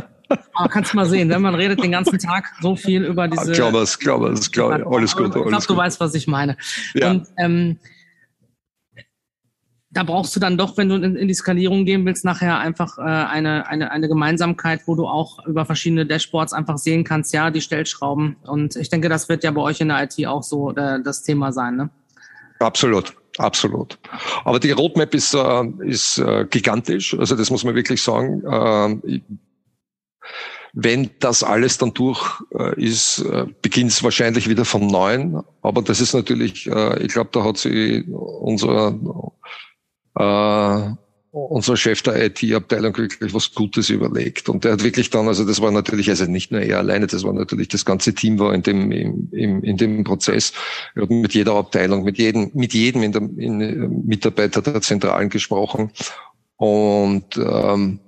Aber 0.53 0.69
kannst 0.69 0.93
du 0.93 0.97
mal 0.97 1.05
sehen, 1.05 1.29
wenn 1.29 1.41
man 1.41 1.55
redet 1.55 1.81
den 1.83 1.91
ganzen 1.91 2.19
Tag 2.19 2.51
so 2.61 2.75
viel 2.75 3.03
über 3.03 3.27
diese. 3.27 3.51
Glaube 3.51 3.79
es, 3.79 3.97
glaube 3.97 4.29
es, 4.29 4.51
glaube 4.51 4.85
alles 4.85 5.15
gut. 5.15 5.35
Ich 5.35 5.43
glaube, 5.43 5.65
du 5.67 5.75
weißt, 5.75 5.99
was 5.99 6.13
ich 6.15 6.27
meine. 6.27 6.57
Ja. 6.93 7.11
Und 7.11 7.27
ähm, 7.37 7.77
da 9.91 10.03
brauchst 10.03 10.35
du 10.35 10.39
dann 10.39 10.57
doch, 10.57 10.77
wenn 10.77 10.89
du 10.89 10.95
in, 10.95 11.15
in 11.15 11.27
die 11.27 11.33
Skalierung 11.33 11.85
gehen 11.85 12.05
willst, 12.05 12.23
nachher 12.23 12.59
einfach 12.59 12.97
äh, 12.97 13.01
eine, 13.01 13.67
eine, 13.67 13.91
eine 13.91 14.07
Gemeinsamkeit, 14.07 14.81
wo 14.85 14.95
du 14.95 15.05
auch 15.05 15.45
über 15.45 15.65
verschiedene 15.65 16.05
Dashboards 16.05 16.53
einfach 16.53 16.77
sehen 16.77 17.03
kannst, 17.03 17.33
ja, 17.33 17.51
die 17.51 17.61
Stellschrauben. 17.61 18.37
Und 18.43 18.75
ich 18.77 18.89
denke, 18.89 19.09
das 19.09 19.27
wird 19.27 19.43
ja 19.43 19.51
bei 19.51 19.61
euch 19.61 19.81
in 19.81 19.89
der 19.89 20.03
IT 20.03 20.25
auch 20.27 20.43
so 20.43 20.71
äh, 20.71 21.01
das 21.03 21.23
Thema 21.23 21.51
sein, 21.51 21.75
ne? 21.75 21.89
Absolut. 22.59 23.13
Absolut. 23.37 23.97
Aber 24.43 24.59
die 24.59 24.71
Roadmap 24.71 25.13
ist, 25.15 25.33
äh, 25.33 25.63
ist 25.79 26.17
äh, 26.17 26.45
gigantisch. 26.49 27.17
Also 27.17 27.35
das 27.35 27.49
muss 27.49 27.63
man 27.63 27.75
wirklich 27.75 28.01
sagen. 28.01 28.43
Äh, 28.45 29.21
wenn 30.73 31.09
das 31.19 31.43
alles 31.43 31.77
dann 31.77 31.93
durch 31.93 32.41
äh, 32.57 32.81
ist, 32.81 33.19
äh, 33.19 33.45
beginnt 33.61 33.91
es 33.91 34.03
wahrscheinlich 34.03 34.47
wieder 34.47 34.65
vom 34.65 34.87
Neuen. 34.87 35.41
Aber 35.61 35.81
das 35.81 35.99
ist 35.99 36.13
natürlich, 36.13 36.67
äh, 36.67 37.03
ich 37.03 37.11
glaube, 37.11 37.29
da 37.33 37.43
hat 37.43 37.57
sich 37.57 38.07
unser, 38.07 38.95
äh, 40.15 40.95
unser 41.31 41.77
Chef 41.77 42.01
der 42.01 42.25
IT-Abteilung 42.25 42.97
wirklich 42.97 43.33
was 43.33 43.53
Gutes 43.53 43.89
überlegt. 43.89 44.47
Und 44.49 44.63
der 44.63 44.73
hat 44.73 44.83
wirklich 44.83 45.09
dann, 45.09 45.27
also 45.27 45.45
das 45.45 45.61
war 45.61 45.71
natürlich, 45.71 46.09
also 46.09 46.25
nicht 46.25 46.51
nur 46.51 46.61
er 46.61 46.79
alleine, 46.79 47.07
das 47.07 47.23
war 47.23 47.33
natürlich 47.33 47.67
das 47.69 47.85
ganze 47.85 48.13
Team 48.13 48.39
war 48.39 48.53
in 48.53 48.63
dem, 48.63 48.91
im, 48.91 49.63
in 49.63 49.77
dem 49.77 50.03
Prozess. 50.03 50.53
Wir 50.93 51.03
hatten 51.03 51.21
mit 51.21 51.33
jeder 51.33 51.55
Abteilung, 51.55 52.03
mit 52.03 52.17
jedem, 52.17 52.51
mit 52.53 52.73
jedem 52.73 53.03
in 53.03 53.11
der, 53.11 53.21
in, 53.21 54.05
Mitarbeiter 54.05 54.61
der 54.61 54.81
Zentralen 54.81 55.29
gesprochen. 55.29 55.91
Und 56.55 57.37
ähm, 57.37 57.99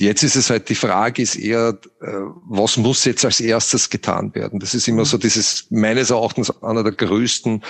Jetzt 0.00 0.22
ist 0.22 0.34
es 0.34 0.48
halt, 0.48 0.70
die 0.70 0.74
Frage 0.74 1.20
ist 1.20 1.36
eher, 1.36 1.78
äh, 2.00 2.06
was 2.48 2.78
muss 2.78 3.04
jetzt 3.04 3.22
als 3.26 3.38
erstes 3.38 3.90
getan 3.90 4.34
werden? 4.34 4.58
Das 4.58 4.72
ist 4.72 4.88
immer 4.88 5.04
so 5.04 5.18
dieses, 5.18 5.66
meines 5.68 6.08
Erachtens, 6.08 6.50
einer 6.62 6.82
der 6.82 6.92
größten 6.92 7.62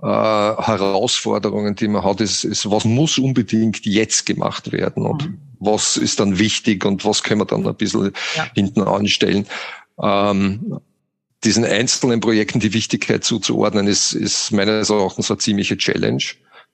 äh, 0.00 0.06
Herausforderungen, 0.06 1.74
die 1.74 1.88
man 1.88 2.02
hat, 2.02 2.22
ist, 2.22 2.44
ist, 2.44 2.70
was 2.70 2.86
muss 2.86 3.18
unbedingt 3.18 3.84
jetzt 3.84 4.24
gemacht 4.24 4.72
werden 4.72 5.04
und 5.04 5.28
mhm. 5.28 5.38
was 5.58 5.98
ist 5.98 6.18
dann 6.18 6.38
wichtig 6.38 6.82
und 6.86 7.04
was 7.04 7.22
können 7.22 7.42
wir 7.42 7.46
dann 7.46 7.66
ein 7.66 7.74
bisschen 7.74 8.12
ja. 8.36 8.46
hinten 8.54 8.80
anstellen. 8.80 9.46
Ähm, 10.02 10.80
diesen 11.44 11.66
einzelnen 11.66 12.20
Projekten 12.20 12.58
die 12.58 12.72
Wichtigkeit 12.72 13.22
zuzuordnen, 13.22 13.86
ist, 13.86 14.14
ist 14.14 14.50
meines 14.50 14.88
Erachtens 14.88 15.30
eine 15.30 15.38
ziemliche 15.38 15.76
Challenge. 15.76 16.24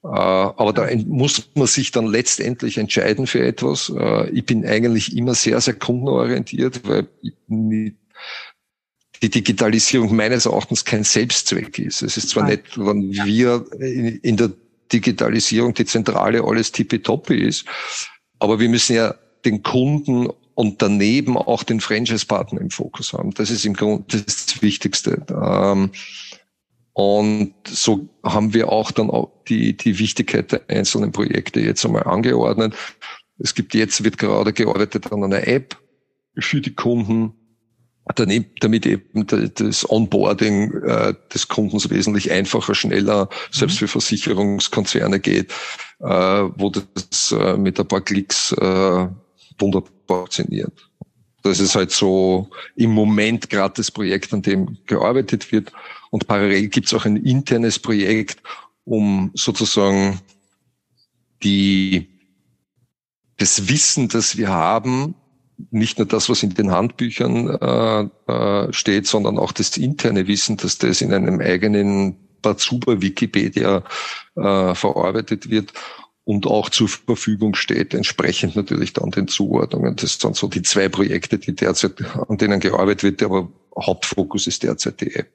Äh, 0.04 0.08
aber 0.08 0.72
da 0.72 0.88
muss 1.06 1.50
man 1.54 1.66
sich 1.66 1.92
dann 1.92 2.06
letztendlich 2.06 2.78
entscheiden 2.78 3.26
für 3.26 3.44
etwas. 3.44 3.92
Äh, 3.96 4.30
ich 4.30 4.44
bin 4.44 4.66
eigentlich 4.66 5.16
immer 5.16 5.34
sehr, 5.34 5.60
sehr 5.60 5.74
kundenorientiert, 5.74 6.86
weil 6.88 7.08
die 7.48 7.94
Digitalisierung 9.30 10.14
meines 10.16 10.46
Erachtens 10.46 10.84
kein 10.84 11.04
Selbstzweck 11.04 11.78
ist. 11.78 12.02
Es 12.02 12.16
ist 12.16 12.30
zwar 12.30 12.44
Nein. 12.44 12.54
nett, 12.54 12.78
wenn 12.78 13.12
wir 13.12 13.64
in 13.80 14.36
der 14.36 14.50
Digitalisierung 14.92 15.74
die 15.74 15.86
Zentrale 15.86 16.42
alles 16.42 16.72
tippitoppi 16.72 17.36
ist, 17.36 17.64
aber 18.40 18.58
wir 18.58 18.68
müssen 18.68 18.96
ja 18.96 19.14
den 19.44 19.62
Kunden 19.62 20.28
und 20.54 20.82
daneben 20.82 21.36
auch 21.36 21.62
den 21.62 21.80
Franchise-Partner 21.80 22.60
im 22.60 22.70
Fokus 22.70 23.12
haben. 23.12 23.32
Das 23.34 23.50
ist 23.50 23.64
im 23.64 23.74
Grunde 23.74 24.04
das 24.08 24.60
Wichtigste. 24.60 25.24
Ähm, 25.30 25.90
und 26.94 27.54
so 27.66 28.08
haben 28.22 28.52
wir 28.52 28.70
auch 28.70 28.90
dann 28.90 29.10
auch 29.10 29.30
die, 29.48 29.76
die 29.76 29.98
Wichtigkeit 29.98 30.52
der 30.52 30.62
einzelnen 30.68 31.12
Projekte 31.12 31.60
jetzt 31.60 31.84
einmal 31.86 32.04
angeordnet. 32.04 32.74
Es 33.38 33.54
gibt 33.54 33.74
jetzt, 33.74 34.04
wird 34.04 34.18
gerade 34.18 34.52
gearbeitet 34.52 35.10
an 35.10 35.24
einer 35.24 35.46
App 35.46 35.76
für 36.38 36.60
die 36.60 36.74
Kunden, 36.74 37.32
damit 38.14 38.86
eben 38.86 39.26
das 39.26 39.88
Onboarding 39.88 40.72
äh, 40.82 41.14
des 41.32 41.48
Kundens 41.48 41.88
wesentlich 41.88 42.30
einfacher, 42.30 42.74
schneller, 42.74 43.28
selbst 43.50 43.78
für 43.78 43.88
Versicherungskonzerne 43.88 45.20
geht, 45.20 45.52
äh, 46.00 46.04
wo 46.04 46.70
das 46.70 47.32
äh, 47.32 47.56
mit 47.56 47.78
ein 47.78 47.88
paar 47.88 48.00
Klicks 48.00 48.52
wunderbar 49.58 49.92
funktioniert. 50.06 50.72
Das 51.42 51.58
ist 51.58 51.74
halt 51.74 51.90
so 51.90 52.50
im 52.76 52.90
Moment 52.90 53.50
gerade 53.50 53.74
das 53.76 53.90
Projekt, 53.90 54.32
an 54.32 54.42
dem 54.42 54.78
gearbeitet 54.86 55.50
wird. 55.52 55.72
Und 56.12 56.26
parallel 56.26 56.68
gibt 56.68 56.88
es 56.88 56.94
auch 56.94 57.06
ein 57.06 57.16
internes 57.16 57.78
Projekt, 57.78 58.42
um 58.84 59.30
sozusagen 59.32 60.20
die, 61.42 62.06
das 63.38 63.70
Wissen, 63.70 64.08
das 64.08 64.36
wir 64.36 64.50
haben, 64.50 65.14
nicht 65.70 65.96
nur 65.98 66.06
das, 66.06 66.28
was 66.28 66.42
in 66.42 66.50
den 66.52 66.70
Handbüchern 66.70 67.48
äh, 67.48 68.30
äh, 68.30 68.72
steht, 68.74 69.06
sondern 69.06 69.38
auch 69.38 69.52
das 69.52 69.74
interne 69.78 70.26
Wissen, 70.26 70.58
dass 70.58 70.76
das 70.76 71.00
in 71.00 71.14
einem 71.14 71.40
eigenen 71.40 72.16
Bazuba 72.42 73.00
Wikipedia 73.00 73.82
äh, 74.36 74.74
verarbeitet 74.74 75.48
wird 75.48 75.72
und 76.24 76.46
auch 76.46 76.68
zur 76.68 76.88
Verfügung 76.88 77.54
steht, 77.54 77.94
entsprechend 77.94 78.54
natürlich 78.54 78.92
dann 78.92 79.12
den 79.12 79.28
Zuordnungen. 79.28 79.96
Das 79.96 80.18
sind 80.18 80.36
so 80.36 80.46
die 80.48 80.60
zwei 80.60 80.90
Projekte, 80.90 81.38
die 81.38 81.54
derzeit, 81.54 81.94
an 82.28 82.36
denen 82.36 82.60
gearbeitet 82.60 83.02
wird, 83.02 83.22
aber 83.22 83.48
Hauptfokus 83.80 84.46
ist 84.46 84.62
derzeit 84.62 85.00
die 85.00 85.14
App. 85.14 85.30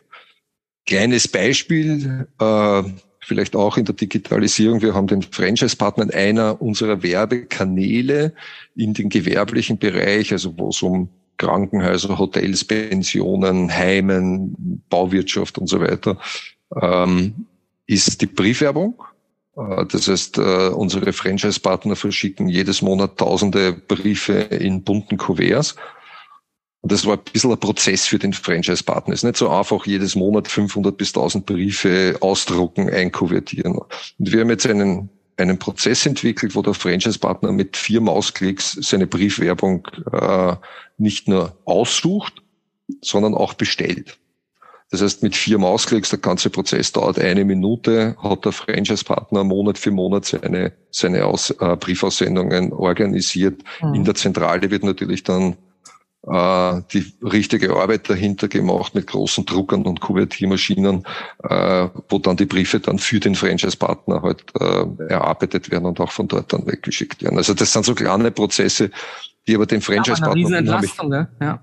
Kleines 0.87 1.27
Beispiel, 1.27 2.27
äh, 2.39 2.83
vielleicht 3.19 3.57
auch 3.57 3.77
in 3.77 3.83
der 3.83 3.95
Digitalisierung. 3.95 4.81
Wir 4.81 4.93
haben 4.93 5.07
den 5.07 5.21
Franchise-Partnern 5.21 6.11
einer 6.11 6.61
unserer 6.61 7.03
Werbekanäle 7.03 8.33
in 8.75 8.93
den 8.93 9.09
gewerblichen 9.09 9.77
Bereich, 9.77 10.31
also 10.31 10.57
wo 10.57 10.69
es 10.69 10.81
um 10.81 11.09
Krankenhäuser, 11.37 12.17
Hotels, 12.17 12.63
Pensionen, 12.63 13.69
Heimen, 13.69 14.81
Bauwirtschaft 14.89 15.57
und 15.57 15.67
so 15.67 15.81
weiter, 15.81 16.17
ähm, 16.81 17.45
ist 17.85 18.21
die 18.21 18.25
Briefwerbung. 18.25 19.03
Äh, 19.57 19.85
das 19.87 20.07
heißt, 20.07 20.37
äh, 20.37 20.69
unsere 20.69 21.11
Franchise-Partner 21.11 21.97
verschicken 21.97 22.47
jedes 22.47 22.81
Monat 22.81 23.17
tausende 23.17 23.73
Briefe 23.73 24.33
in 24.33 24.83
bunten 24.83 25.17
Kuverts. 25.17 25.75
Und 26.87 26.93
das 26.93 27.05
war 27.05 27.17
ein 27.17 27.23
bisschen 27.33 27.51
ein 27.51 27.59
Prozess 27.59 28.05
für 28.05 28.17
den 28.17 28.31
Franchise-Partner. 28.31 29.13
Es 29.13 29.19
ist 29.19 29.23
nicht 29.25 29.35
so 29.35 29.49
einfach, 29.49 29.85
jedes 29.85 30.15
Monat 30.15 30.47
500 30.47 30.95
bis 30.95 31.09
1000 31.09 31.45
Briefe 31.45 32.15
ausdrucken, 32.21 32.89
einkuvertieren. 32.89 33.77
Und 33.77 34.31
wir 34.31 34.39
haben 34.39 34.49
jetzt 34.49 34.65
einen, 34.65 35.09
einen 35.35 35.59
Prozess 35.59 36.05
entwickelt, 36.05 36.55
wo 36.55 36.61
der 36.61 36.73
Franchise-Partner 36.73 37.51
mit 37.51 37.75
vier 37.75 37.99
Mausklicks 37.99 38.77
seine 38.79 39.05
Briefwerbung 39.05 39.85
äh, 40.13 40.55
nicht 40.97 41.27
nur 41.27 41.57
aussucht, 41.65 42.41
sondern 43.01 43.35
auch 43.35 43.53
bestellt. 43.53 44.17
Das 44.89 45.01
heißt, 45.01 45.23
mit 45.23 45.35
vier 45.35 45.57
Mausklicks, 45.57 46.11
der 46.11 46.19
ganze 46.19 46.49
Prozess 46.49 46.93
dauert 46.93 47.19
eine 47.19 47.43
Minute, 47.43 48.15
hat 48.23 48.45
der 48.45 48.53
Franchise-Partner 48.53 49.43
Monat 49.43 49.77
für 49.77 49.91
Monat 49.91 50.23
seine, 50.23 50.71
seine 50.91 51.25
Aus, 51.25 51.49
äh, 51.49 51.75
Briefaussendungen 51.75 52.71
organisiert. 52.71 53.61
Mhm. 53.81 53.93
In 53.93 54.03
der 54.05 54.15
Zentrale 54.15 54.71
wird 54.71 54.85
natürlich 54.85 55.23
dann 55.23 55.57
äh, 56.29 56.81
die 56.91 57.05
richtige 57.23 57.75
Arbeit 57.75 58.09
dahinter 58.09 58.47
gemacht 58.47 58.93
mit 58.95 59.07
großen 59.07 59.45
Druckern 59.45 59.83
und 59.83 60.01
Kuvertiermaschinen, 60.01 61.05
äh, 61.43 61.87
wo 62.09 62.19
dann 62.19 62.37
die 62.37 62.45
Briefe 62.45 62.79
dann 62.79 62.99
für 62.99 63.19
den 63.19 63.35
Franchise-Partner 63.35 64.21
halt 64.21 64.43
äh, 64.59 64.85
erarbeitet 65.09 65.71
werden 65.71 65.85
und 65.85 65.99
auch 65.99 66.11
von 66.11 66.27
dort 66.27 66.51
dann 66.51 66.67
weggeschickt 66.67 67.23
werden. 67.23 67.37
Also 67.37 67.53
das 67.53 67.71
sind 67.71 67.85
so 67.85 67.95
kleine 67.95 68.31
Prozesse, 68.31 68.91
die 69.47 69.55
aber 69.55 69.65
den 69.65 69.81
Franchise-Partner... 69.81 70.61
Ja, 70.65 71.05
ne? 71.07 71.29
ja. 71.41 71.61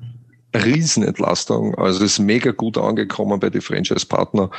Riesenentlastung. 0.55 1.75
Also 1.75 2.05
es 2.05 2.13
ist 2.13 2.19
mega 2.21 2.53
gut 2.53 2.79
angekommen 2.79 3.41
bei 3.41 3.51
den 3.51 3.61
Franchise-Partnern. 3.61 4.51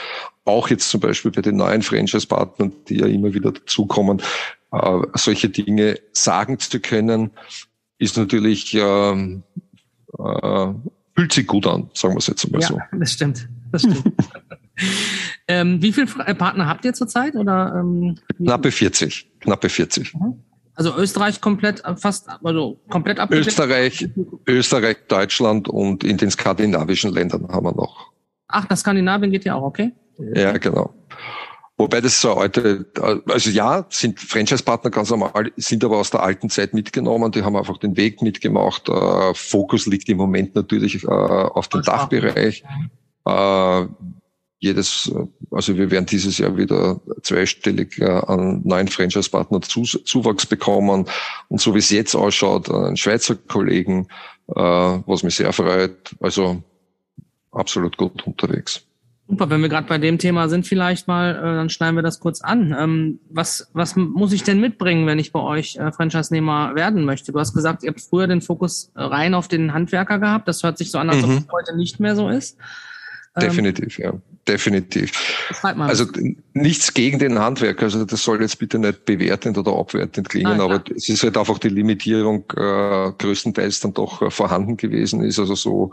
Auch 0.44 0.70
jetzt 0.70 0.90
zum 0.90 1.00
Beispiel 1.00 1.32
bei 1.32 1.42
den 1.42 1.56
neuen 1.56 1.82
Franchise-Partnern, 1.82 2.74
die 2.90 3.00
ja 3.00 3.08
immer 3.08 3.34
wieder 3.34 3.54
dazukommen, 3.54 4.22
äh, 4.72 5.00
solche 5.14 5.50
Dinge 5.50 6.00
sagen 6.12 6.60
zu 6.60 6.80
können, 6.80 7.32
ist 7.98 8.18
natürlich, 8.18 8.76
äh, 8.76 9.42
äh, 10.18 10.74
fühlt 11.16 11.34
sich 11.34 11.48
gut 11.48 11.68
an, 11.68 11.90
sagen 11.94 12.14
wir 12.14 12.20
es 12.20 12.28
jetzt 12.28 12.52
mal 12.52 12.62
ja, 12.62 12.68
so. 12.68 12.80
das 12.92 13.12
stimmt. 13.12 13.48
Das 13.72 13.82
stimmt. 13.82 14.04
ähm, 15.48 15.82
wie 15.82 15.92
viele 15.92 16.08
Partner 16.08 16.68
habt 16.68 16.86
ihr 16.86 16.94
zurzeit? 16.94 17.36
Oder, 17.36 17.76
ähm, 17.80 18.16
knappe 18.38 18.72
40. 18.72 19.40
Knappe 19.40 19.70
40. 19.70 20.14
Mhm. 20.14 20.42
Also 20.76 20.96
Österreich 20.98 21.40
komplett 21.40 21.82
fast, 21.98 22.28
also 22.44 22.82
komplett 22.90 23.20
abgedeckt? 23.20 23.48
Österreich, 23.48 24.10
Österreich, 24.46 24.98
Deutschland 25.08 25.70
und 25.70 26.04
in 26.04 26.18
den 26.18 26.30
skandinavischen 26.30 27.14
Ländern 27.14 27.48
haben 27.48 27.66
wir 27.66 27.74
noch. 27.74 28.12
Ach, 28.48 28.66
das 28.66 28.82
Skandinavien 28.82 29.32
geht 29.32 29.46
ja 29.46 29.56
auch, 29.56 29.64
okay? 29.64 29.94
Ja, 30.18 30.58
genau. 30.58 30.94
Wobei 31.78 32.00
das 32.00 32.22
so 32.22 32.36
alte, 32.36 32.86
also 33.28 33.50
ja, 33.50 33.86
sind 33.90 34.20
Franchise-Partner 34.20 34.92
ganz 34.92 35.10
normal, 35.10 35.52
sind 35.58 35.84
aber 35.84 35.98
aus 35.98 36.10
der 36.10 36.24
alten 36.24 36.50
Zeit 36.50 36.74
mitgenommen, 36.74 37.34
die 37.34 37.44
haben 37.44 37.58
einfach 37.58 37.78
den 37.78 37.98
Weg 37.98 38.22
mitgemacht. 38.22 38.88
Äh, 38.88 39.34
Fokus 39.34 39.86
liegt 39.86 40.08
im 40.08 40.18
Moment 40.18 40.56
natürlich 40.56 41.04
äh, 41.04 41.08
auf 41.08 41.68
dem 41.68 41.82
Dachbereich. 41.82 42.64
Äh, 43.26 43.86
jedes, 44.60 45.12
also 45.52 45.78
wir 45.78 45.92
werden 45.92 46.06
dieses 46.06 46.38
Jahr 46.38 46.56
wieder 46.56 47.02
zweistellig 47.24 48.00
äh, 48.00 48.06
an 48.06 48.62
neuen 48.64 48.88
Franchise-Partnern 48.88 49.62
Zuwachs 49.62 50.46
bekommen. 50.46 51.06
Und 51.50 51.62
so 51.62 51.76
wie 51.76 51.80
es 51.80 51.90
jetzt 51.90 52.16
ausschaut, 52.16 52.72
einen 52.72 52.96
Schweizer 52.96 53.36
Kollegen, 53.36 54.08
äh, 54.48 54.54
was 54.56 55.24
mich 55.24 55.36
sehr 55.36 55.52
freut. 55.52 56.16
Also 56.22 56.64
absolut 57.52 57.98
gut 57.98 58.26
unterwegs. 58.26 58.85
Super, 59.28 59.50
wenn 59.50 59.62
wir 59.62 59.70
gerade 59.70 59.88
bei 59.88 59.98
dem 59.98 60.20
Thema 60.20 60.50
sind, 60.50 60.68
vielleicht 60.68 61.08
mal, 61.08 61.36
äh, 61.36 61.42
dann 61.42 61.70
schneiden 61.70 61.96
wir 61.96 62.04
das 62.04 62.20
kurz 62.20 62.42
an. 62.42 62.76
Ähm, 62.78 63.20
was, 63.30 63.70
was 63.74 63.96
muss 63.96 64.34
ich 64.34 64.44
denn 64.44 64.60
mitbringen, 64.60 65.08
wenn 65.08 65.18
ich 65.18 65.32
bei 65.32 65.40
euch 65.40 65.78
äh, 65.78 65.92
Franchise-Nehmer 65.92 66.76
werden 66.76 67.06
möchte? 67.06 67.32
Du 67.32 67.40
hast 67.40 67.54
gesagt, 67.54 67.84
ihr 67.84 67.90
habt 67.90 68.02
früher 68.02 68.28
den 68.28 68.42
Fokus 68.42 68.92
rein 68.94 69.34
auf 69.34 69.48
den 69.48 69.74
Handwerker 69.74 70.20
gehabt. 70.20 70.48
Das 70.48 70.62
hört 70.62 70.78
sich 70.78 70.92
so 70.92 71.00
an, 71.00 71.10
als 71.10 71.24
ob 71.24 71.30
mhm. 71.32 71.38
es 71.38 71.48
heute 71.52 71.76
nicht 71.76 72.00
mehr 72.00 72.16
so 72.16 72.30
ist. 72.30 72.58
Ähm, 73.36 73.42
Definitiv, 73.42 73.98
ja. 73.98 74.14
Definitiv. 74.48 75.12
Also 75.64 76.06
nichts 76.54 76.94
gegen 76.94 77.18
den 77.18 77.40
Handwerker, 77.40 77.86
also 77.86 78.06
das 78.06 78.24
soll 78.24 78.42
jetzt 78.42 78.60
bitte 78.60 78.78
nicht 78.78 79.06
bewertend 79.06 79.58
oder 79.58 79.76
abwertend 79.76 80.30
klingen, 80.30 80.62
ah, 80.62 80.66
aber 80.66 80.84
es 80.96 81.10
ist 81.10 81.24
halt 81.24 81.36
einfach 81.36 81.58
die 81.58 81.70
Limitierung 81.70 82.46
äh, 82.56 83.12
größtenteils 83.18 83.80
dann 83.80 83.96
doch 83.96 84.22
äh, 84.22 84.30
vorhanden 84.30 84.78
gewesen 84.78 85.24
ist. 85.24 85.40
Also 85.40 85.56
so 85.56 85.92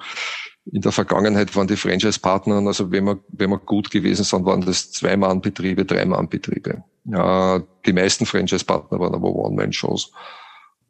in 0.70 0.80
der 0.80 0.92
Vergangenheit 0.92 1.54
waren 1.56 1.66
die 1.66 1.76
Franchise-Partner, 1.76 2.64
also 2.66 2.92
wenn 2.92 3.04
wir, 3.04 3.18
wenn 3.28 3.50
wir 3.50 3.58
gut 3.58 3.90
gewesen 3.90 4.24
sind, 4.24 4.44
waren 4.44 4.60
das 4.60 4.92
Zwei-Mann-Betriebe, 4.92 5.84
Drei-Mann-Betriebe. 5.84 6.84
Ja, 7.04 7.62
die 7.84 7.92
meisten 7.92 8.26
Franchise-Partner 8.26 9.00
waren 9.00 9.14
aber 9.14 9.34
One-Man-Shows. 9.34 10.12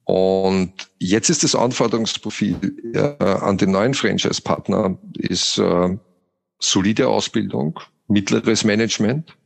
Und 0.05 0.73
jetzt 0.99 1.31
ist 1.31 1.45
das 1.45 1.55
Anforderungsprofil 1.55 2.57
äh, 2.95 3.25
an 3.25 3.57
den 3.57 3.71
neuen 3.71 3.95
Franchise-Partner 3.95 4.99
ist 5.17 5.59
äh, 5.59 5.97
solide 6.59 7.09
Ausbildung, 7.09 7.81
mittleres 8.09 8.65
Management, 8.65 9.37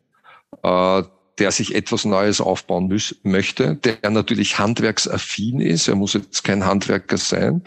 äh, 0.62 1.02
der 1.38 1.50
sich 1.50 1.74
etwas 1.74 2.04
Neues 2.04 2.40
aufbauen 2.40 2.88
muss, 2.88 3.14
möchte, 3.22 3.76
der 3.76 4.10
natürlich 4.10 4.58
handwerksaffin 4.58 5.60
ist. 5.60 5.88
Er 5.88 5.96
muss 5.96 6.14
jetzt 6.14 6.44
kein 6.44 6.64
Handwerker 6.64 7.18
sein, 7.18 7.62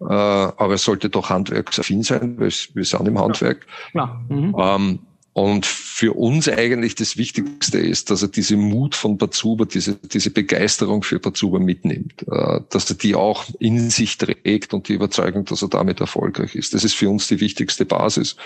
äh, 0.00 0.04
aber 0.04 0.72
er 0.72 0.78
sollte 0.78 1.08
doch 1.08 1.30
handwerksaffin 1.30 2.02
sein, 2.02 2.38
weil 2.38 2.50
wir 2.74 2.84
sind 2.84 3.06
im 3.06 3.18
Handwerk. 3.18 3.66
Ja. 3.94 4.20
Mhm. 4.28 4.56
Ähm, 4.58 4.98
und 5.34 5.64
für 5.64 6.12
uns 6.12 6.46
eigentlich 6.46 6.94
das 6.94 7.16
Wichtigste 7.16 7.78
ist, 7.78 8.10
dass 8.10 8.20
er 8.20 8.28
diese 8.28 8.56
Mut 8.56 8.94
von 8.94 9.16
Bazuba, 9.16 9.64
diese, 9.64 9.96
diese 9.96 10.30
Begeisterung 10.30 11.02
für 11.02 11.18
Bazuba 11.20 11.58
mitnimmt, 11.58 12.26
äh, 12.30 12.60
dass 12.68 12.90
er 12.90 12.96
die 12.96 13.14
auch 13.14 13.46
in 13.58 13.88
sich 13.88 14.18
trägt 14.18 14.74
und 14.74 14.88
die 14.88 14.92
Überzeugung, 14.92 15.46
dass 15.46 15.62
er 15.62 15.68
damit 15.68 16.00
erfolgreich 16.00 16.54
ist. 16.54 16.74
Das 16.74 16.84
ist 16.84 16.94
für 16.94 17.08
uns 17.08 17.28
die 17.28 17.40
wichtigste 17.40 17.86
Basis. 17.86 18.36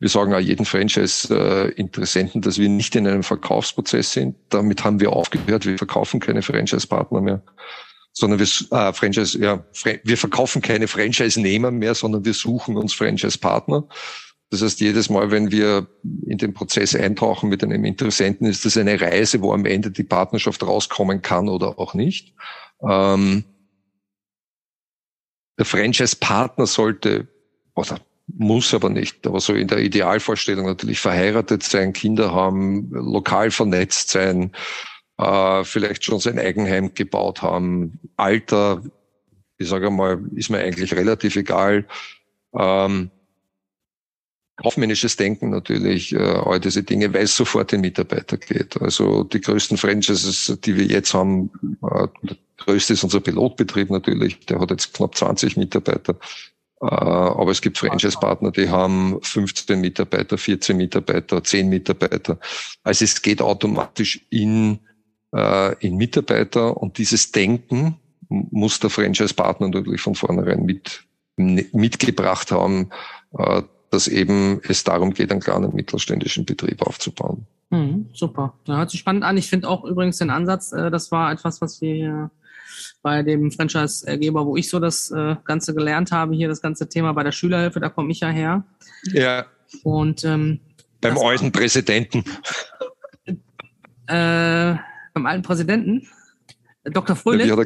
Wir 0.00 0.08
sagen 0.08 0.34
auch 0.34 0.40
jeden 0.40 0.66
Franchise-Interessenten, 0.66 2.42
dass 2.42 2.58
wir 2.58 2.68
nicht 2.68 2.96
in 2.96 3.06
einem 3.06 3.22
Verkaufsprozess 3.22 4.12
sind. 4.12 4.34
Damit 4.48 4.82
haben 4.82 4.98
wir 4.98 5.12
aufgehört. 5.12 5.64
Wir 5.64 5.78
verkaufen 5.78 6.18
keine 6.18 6.42
Franchise-Partner 6.42 7.20
mehr 7.20 7.42
sondern 8.14 8.38
wir 8.38 8.78
äh, 8.78 8.92
Franchise, 8.92 9.38
ja, 9.38 9.64
wir 10.04 10.18
verkaufen 10.18 10.60
keine 10.60 10.86
Franchise-Nehmer 10.86 11.70
mehr, 11.70 11.94
sondern 11.94 12.24
wir 12.24 12.34
suchen 12.34 12.76
uns 12.76 12.92
Franchise-Partner. 12.92 13.84
Das 14.52 14.60
heißt, 14.60 14.80
jedes 14.80 15.08
Mal, 15.08 15.30
wenn 15.30 15.50
wir 15.50 15.86
in 16.26 16.36
den 16.36 16.52
Prozess 16.52 16.94
eintauchen 16.94 17.48
mit 17.48 17.64
einem 17.64 17.86
Interessenten, 17.86 18.46
ist 18.46 18.66
das 18.66 18.76
eine 18.76 19.00
Reise, 19.00 19.40
wo 19.40 19.54
am 19.54 19.64
Ende 19.64 19.90
die 19.90 20.02
Partnerschaft 20.02 20.62
rauskommen 20.62 21.22
kann 21.22 21.48
oder 21.48 21.78
auch 21.78 21.94
nicht. 21.94 22.34
Ähm, 22.86 23.44
der 25.58 25.64
Franchise-Partner 25.64 26.66
sollte, 26.66 27.28
oder 27.74 28.00
muss 28.26 28.74
aber 28.74 28.90
nicht, 28.90 29.26
aber 29.26 29.40
so 29.40 29.54
in 29.54 29.68
der 29.68 29.78
Idealvorstellung 29.78 30.66
natürlich 30.66 31.00
verheiratet 31.00 31.62
sein, 31.62 31.94
Kinder 31.94 32.34
haben, 32.34 32.90
lokal 32.90 33.50
vernetzt 33.50 34.10
sein, 34.10 34.52
äh, 35.16 35.64
vielleicht 35.64 36.04
schon 36.04 36.20
sein 36.20 36.38
Eigenheim 36.38 36.92
gebaut 36.92 37.40
haben, 37.40 38.00
Alter, 38.18 38.82
ich 39.56 39.70
sage 39.70 39.88
mal, 39.88 40.22
ist 40.34 40.50
mir 40.50 40.58
eigentlich 40.58 40.94
relativ 40.94 41.36
egal. 41.36 41.86
Ähm, 42.54 43.10
kaufmännisches 44.62 45.16
Denken 45.16 45.50
natürlich, 45.50 46.12
äh, 46.14 46.18
all 46.18 46.60
diese 46.60 46.82
Dinge, 46.82 47.12
weil 47.12 47.24
es 47.24 47.36
sofort 47.36 47.72
den 47.72 47.80
Mitarbeiter 47.80 48.36
geht. 48.36 48.80
Also 48.80 49.24
die 49.24 49.40
größten 49.40 49.76
Franchises, 49.76 50.58
die 50.64 50.76
wir 50.76 50.84
jetzt 50.84 51.14
haben, 51.14 51.50
äh, 51.82 52.08
der 52.22 52.36
größte 52.58 52.92
ist 52.92 53.04
unser 53.04 53.20
Pilotbetrieb 53.20 53.90
natürlich, 53.90 54.38
der 54.46 54.60
hat 54.60 54.70
jetzt 54.70 54.94
knapp 54.94 55.16
20 55.16 55.56
Mitarbeiter. 55.56 56.16
Äh, 56.80 56.86
aber 56.86 57.50
es 57.50 57.60
gibt 57.60 57.78
Franchise-Partner, 57.78 58.50
die 58.50 58.68
haben 58.68 59.18
15 59.22 59.80
Mitarbeiter, 59.80 60.36
14 60.36 60.76
Mitarbeiter, 60.76 61.42
10 61.42 61.68
Mitarbeiter. 61.68 62.38
Also 62.82 63.04
es 63.04 63.22
geht 63.22 63.40
automatisch 63.40 64.20
in, 64.30 64.80
äh, 65.34 65.74
in 65.86 65.96
Mitarbeiter 65.96 66.76
und 66.76 66.98
dieses 66.98 67.30
Denken 67.32 67.96
muss 68.28 68.80
der 68.80 68.90
Franchise-Partner 68.90 69.68
natürlich 69.68 70.00
von 70.00 70.14
vornherein 70.14 70.64
mit, 70.64 71.04
mitgebracht 71.36 72.50
haben, 72.50 72.90
äh, 73.38 73.62
dass 73.92 74.08
eben 74.08 74.62
es 74.66 74.84
darum 74.84 75.12
geht, 75.12 75.30
einen 75.30 75.40
kleinen 75.40 75.74
mittelständischen 75.74 76.46
Betrieb 76.46 76.80
aufzubauen. 76.80 77.46
Mhm, 77.68 78.08
super. 78.14 78.54
Das 78.64 78.78
hört 78.78 78.90
sich 78.90 79.00
spannend 79.00 79.22
an. 79.22 79.36
Ich 79.36 79.50
finde 79.50 79.68
auch 79.68 79.84
übrigens 79.84 80.16
den 80.16 80.30
Ansatz, 80.30 80.72
äh, 80.72 80.90
das 80.90 81.12
war 81.12 81.30
etwas, 81.30 81.60
was 81.60 81.82
wir 81.82 81.94
hier 81.94 82.30
bei 83.02 83.22
dem 83.22 83.50
Franchise-Geber, 83.50 84.46
wo 84.46 84.56
ich 84.56 84.70
so 84.70 84.80
das 84.80 85.10
äh, 85.10 85.36
Ganze 85.44 85.74
gelernt 85.74 86.10
habe, 86.10 86.34
hier 86.34 86.48
das 86.48 86.62
ganze 86.62 86.88
Thema 86.88 87.12
bei 87.12 87.22
der 87.22 87.32
Schülerhilfe, 87.32 87.80
da 87.80 87.90
komme 87.90 88.12
ich 88.12 88.20
ja 88.20 88.28
her. 88.28 88.64
Ja. 89.12 89.44
Und 89.82 90.24
ähm, 90.24 90.60
beim 91.02 91.18
alten 91.18 91.52
Präsidenten. 91.52 92.24
Äh, 94.06 94.74
beim 95.12 95.26
alten 95.26 95.42
Präsidenten? 95.42 96.08
Dr. 96.84 97.14
Fröhlich? 97.14 97.46
Ja, 97.46 97.56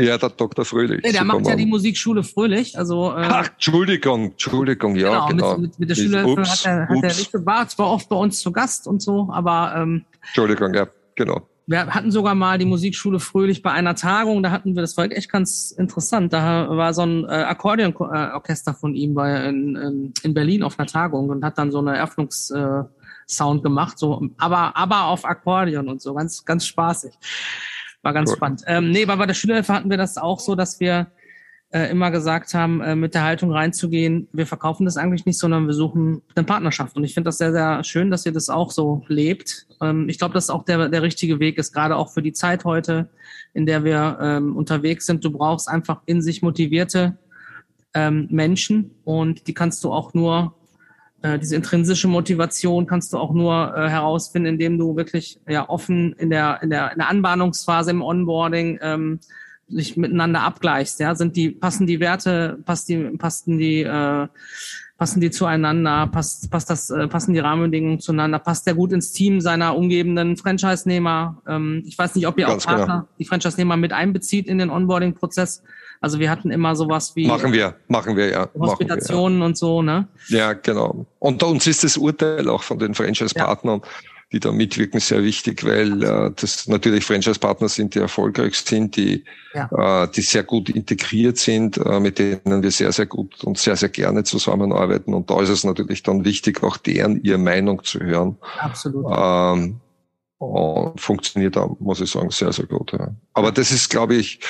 Ja, 0.00 0.18
der 0.18 0.30
Dr. 0.30 0.64
Fröhlich. 0.64 1.02
Nee, 1.02 1.12
der 1.12 1.24
macht 1.24 1.46
ja 1.46 1.56
die 1.56 1.66
Musikschule 1.66 2.22
Fröhlich. 2.22 2.78
Also, 2.78 3.10
äh, 3.10 3.26
Ach, 3.28 3.48
Entschuldigung, 3.52 4.32
Entschuldigung, 4.32 4.96
ja, 4.96 5.26
genau. 5.28 5.54
genau. 5.54 5.58
Mit, 5.58 5.78
mit 5.78 5.90
der 5.90 5.94
Schülerhilfe 5.94 6.42
hat 6.42 6.64
er, 6.64 6.88
hat 6.88 7.02
er 7.02 7.08
nicht, 7.08 7.30
war 7.34 7.68
zwar 7.68 7.90
oft 7.90 8.08
bei 8.08 8.16
uns 8.16 8.40
zu 8.40 8.52
Gast 8.52 8.86
und 8.86 9.02
so, 9.02 9.28
aber 9.30 9.74
ähm, 9.76 10.04
Entschuldigung, 10.22 10.74
ja, 10.74 10.88
genau. 11.14 11.46
Wir 11.66 11.86
hatten 11.86 12.10
sogar 12.10 12.34
mal 12.34 12.58
die 12.58 12.64
Musikschule 12.64 13.20
Fröhlich 13.20 13.62
bei 13.62 13.70
einer 13.70 13.94
Tagung, 13.94 14.42
da 14.42 14.50
hatten 14.50 14.74
wir, 14.74 14.82
das 14.82 14.96
war 14.96 15.04
echt 15.04 15.30
ganz 15.30 15.70
interessant, 15.70 16.32
da 16.32 16.68
war 16.68 16.92
so 16.94 17.02
ein 17.02 17.24
äh, 17.24 17.44
Akkordeonorchester 17.44 18.74
von 18.74 18.94
ihm 18.96 19.14
bei, 19.14 19.48
in, 19.48 20.12
in 20.22 20.34
Berlin 20.34 20.64
auf 20.64 20.78
einer 20.78 20.88
Tagung 20.88 21.28
und 21.28 21.44
hat 21.44 21.58
dann 21.58 21.70
so 21.70 21.78
eine 21.78 21.96
Eröffnungssound 21.96 22.90
äh, 23.60 23.62
gemacht, 23.62 23.98
so, 23.98 24.20
aber, 24.38 24.76
aber 24.76 25.04
auf 25.04 25.24
Akkordeon 25.24 25.88
und 25.88 26.02
so, 26.02 26.14
ganz, 26.14 26.44
ganz 26.44 26.66
spaßig. 26.66 27.12
War 28.02 28.12
ganz 28.12 28.30
cool. 28.30 28.36
spannend. 28.36 28.62
Ähm, 28.66 28.90
nee, 28.90 29.02
aber 29.02 29.16
bei 29.16 29.26
der 29.26 29.34
Schülerhilfe 29.34 29.72
hatten 29.72 29.90
wir 29.90 29.96
das 29.96 30.16
auch 30.16 30.40
so, 30.40 30.54
dass 30.54 30.80
wir 30.80 31.08
äh, 31.72 31.90
immer 31.90 32.10
gesagt 32.10 32.52
haben, 32.54 32.80
äh, 32.80 32.96
mit 32.96 33.14
der 33.14 33.22
Haltung 33.22 33.52
reinzugehen, 33.52 34.28
wir 34.32 34.46
verkaufen 34.46 34.84
das 34.84 34.96
eigentlich 34.96 35.24
nicht, 35.24 35.38
sondern 35.38 35.66
wir 35.66 35.74
suchen 35.74 36.22
eine 36.34 36.44
Partnerschaft. 36.44 36.96
Und 36.96 37.04
ich 37.04 37.14
finde 37.14 37.28
das 37.28 37.38
sehr, 37.38 37.52
sehr 37.52 37.84
schön, 37.84 38.10
dass 38.10 38.26
ihr 38.26 38.32
das 38.32 38.48
auch 38.48 38.70
so 38.70 39.04
lebt. 39.06 39.66
Ähm, 39.80 40.08
ich 40.08 40.18
glaube, 40.18 40.34
dass 40.34 40.50
auch 40.50 40.64
der, 40.64 40.88
der 40.88 41.02
richtige 41.02 41.38
Weg 41.38 41.58
ist, 41.58 41.72
gerade 41.72 41.96
auch 41.96 42.10
für 42.10 42.22
die 42.22 42.32
Zeit 42.32 42.64
heute, 42.64 43.08
in 43.54 43.66
der 43.66 43.84
wir 43.84 44.18
ähm, 44.20 44.56
unterwegs 44.56 45.06
sind. 45.06 45.24
Du 45.24 45.30
brauchst 45.30 45.68
einfach 45.68 46.02
in 46.06 46.22
sich 46.22 46.42
motivierte 46.42 47.18
ähm, 47.94 48.26
Menschen 48.30 48.90
und 49.04 49.46
die 49.46 49.54
kannst 49.54 49.84
du 49.84 49.92
auch 49.92 50.14
nur 50.14 50.54
äh, 51.22 51.38
diese 51.38 51.56
intrinsische 51.56 52.08
Motivation 52.08 52.86
kannst 52.86 53.12
du 53.12 53.18
auch 53.18 53.32
nur 53.32 53.74
äh, 53.76 53.88
herausfinden, 53.88 54.54
indem 54.54 54.78
du 54.78 54.96
wirklich 54.96 55.38
ja 55.48 55.68
offen 55.68 56.14
in 56.14 56.30
der 56.30 56.62
in 56.62 56.70
der, 56.70 56.92
in 56.92 56.98
der 56.98 57.08
Anbahnungsphase 57.08 57.90
im 57.90 58.02
Onboarding 58.02 58.78
ähm, 58.82 59.20
sich 59.68 59.96
miteinander 59.96 60.42
abgleichst. 60.42 60.98
Ja, 61.00 61.14
sind 61.14 61.36
die 61.36 61.50
passen 61.50 61.86
die 61.86 62.00
Werte, 62.00 62.58
passt 62.64 62.88
die 62.88 62.98
passen 63.18 63.58
die 63.58 63.82
äh, 63.82 64.28
passen 64.96 65.20
die 65.20 65.30
zueinander, 65.30 66.06
passt 66.06 66.50
passt 66.50 66.70
das 66.70 66.90
äh, 66.90 67.06
passen 67.06 67.34
die 67.34 67.38
Rahmenbedingungen 67.38 68.00
zueinander, 68.00 68.38
passt 68.38 68.66
der 68.66 68.74
gut 68.74 68.92
ins 68.92 69.12
Team 69.12 69.40
seiner 69.40 69.76
umgebenden 69.76 70.36
Franchise-Nehmer. 70.36 71.42
Ähm, 71.46 71.82
ich 71.86 71.98
weiß 71.98 72.14
nicht, 72.14 72.26
ob 72.26 72.38
ihr 72.38 72.46
Ganz 72.46 72.64
auch 72.64 72.68
Partner 72.68 72.94
genau. 72.94 73.08
die 73.18 73.24
Franchise-Nehmer 73.24 73.76
mit 73.76 73.92
einbezieht 73.92 74.46
in 74.46 74.58
den 74.58 74.70
Onboarding-Prozess. 74.70 75.62
Also 76.00 76.18
wir 76.18 76.30
hatten 76.30 76.50
immer 76.50 76.74
sowas 76.74 77.14
wie 77.14 77.26
machen 77.26 77.52
wir, 77.52 77.74
machen 77.88 78.16
wir 78.16 78.28
ja, 78.28 78.48
Hospitationen 78.58 79.38
wir, 79.38 79.42
ja. 79.42 79.46
und 79.46 79.58
so, 79.58 79.82
ne? 79.82 80.08
Ja, 80.28 80.54
genau. 80.54 81.06
Und 81.18 81.42
uns 81.42 81.66
ist 81.66 81.84
das 81.84 81.98
Urteil 81.98 82.48
auch 82.48 82.62
von 82.62 82.78
den 82.78 82.94
Franchise-Partnern, 82.94 83.82
ja. 83.82 83.88
die 84.32 84.40
da 84.40 84.50
mitwirken, 84.50 84.98
sehr 84.98 85.22
wichtig, 85.22 85.62
weil 85.62 86.02
äh, 86.02 86.30
das 86.34 86.66
natürlich 86.68 87.04
Franchise-Partner 87.04 87.68
sind, 87.68 87.94
die 87.94 87.98
erfolgreich 87.98 88.54
sind, 88.56 88.96
die 88.96 89.24
ja. 89.52 90.04
äh, 90.04 90.08
die 90.10 90.22
sehr 90.22 90.42
gut 90.42 90.70
integriert 90.70 91.36
sind, 91.36 91.76
äh, 91.76 92.00
mit 92.00 92.18
denen 92.18 92.62
wir 92.62 92.70
sehr 92.70 92.92
sehr 92.92 93.06
gut 93.06 93.44
und 93.44 93.58
sehr 93.58 93.76
sehr 93.76 93.90
gerne 93.90 94.24
zusammenarbeiten. 94.24 95.12
Und 95.12 95.28
da 95.28 95.42
ist 95.42 95.50
es 95.50 95.64
natürlich 95.64 96.02
dann 96.02 96.24
wichtig, 96.24 96.62
auch 96.62 96.78
deren 96.78 97.22
ihre 97.22 97.36
Meinung 97.36 97.84
zu 97.84 98.00
hören. 98.00 98.38
Absolut. 98.58 99.04
Ähm, 99.14 99.80
und 100.38 100.98
funktioniert 100.98 101.56
da, 101.56 101.68
muss 101.80 102.00
ich 102.00 102.10
sagen, 102.10 102.30
sehr, 102.30 102.50
sehr 102.50 102.64
gut. 102.64 102.92
Ja. 102.92 103.14
Aber 103.34 103.52
das 103.52 103.70
ist, 103.70 103.90
glaube 103.90 104.14
ich, 104.14 104.40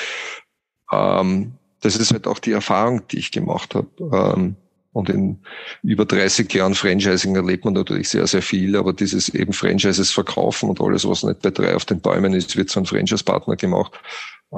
ähm, 0.93 1.53
das 1.81 1.97
ist 1.97 2.13
halt 2.13 2.27
auch 2.27 2.39
die 2.39 2.53
Erfahrung, 2.53 3.07
die 3.09 3.19
ich 3.19 3.31
gemacht 3.31 3.75
habe. 3.75 3.89
Ähm, 4.13 4.57
und 4.93 5.09
in 5.09 5.39
über 5.83 6.05
30 6.05 6.53
Jahren 6.53 6.75
Franchising 6.75 7.37
erlebt 7.37 7.65
man 7.65 7.75
natürlich 7.75 8.09
sehr, 8.09 8.27
sehr 8.27 8.43
viel, 8.43 8.77
aber 8.77 8.93
dieses 8.93 9.29
eben 9.29 9.53
Franchises 9.53 10.11
verkaufen 10.11 10.69
und 10.69 10.81
alles, 10.81 11.07
was 11.09 11.23
nicht 11.23 11.43
bei 11.43 11.51
drei 11.51 11.77
auf 11.77 11.85
den 11.85 12.01
Bäumen 12.01 12.35
ist, 12.35 12.57
wird 12.57 12.71
zu 12.71 12.81
einem 12.81 12.87
Franchise-Partner 12.87 13.55
gemacht. 13.55 13.93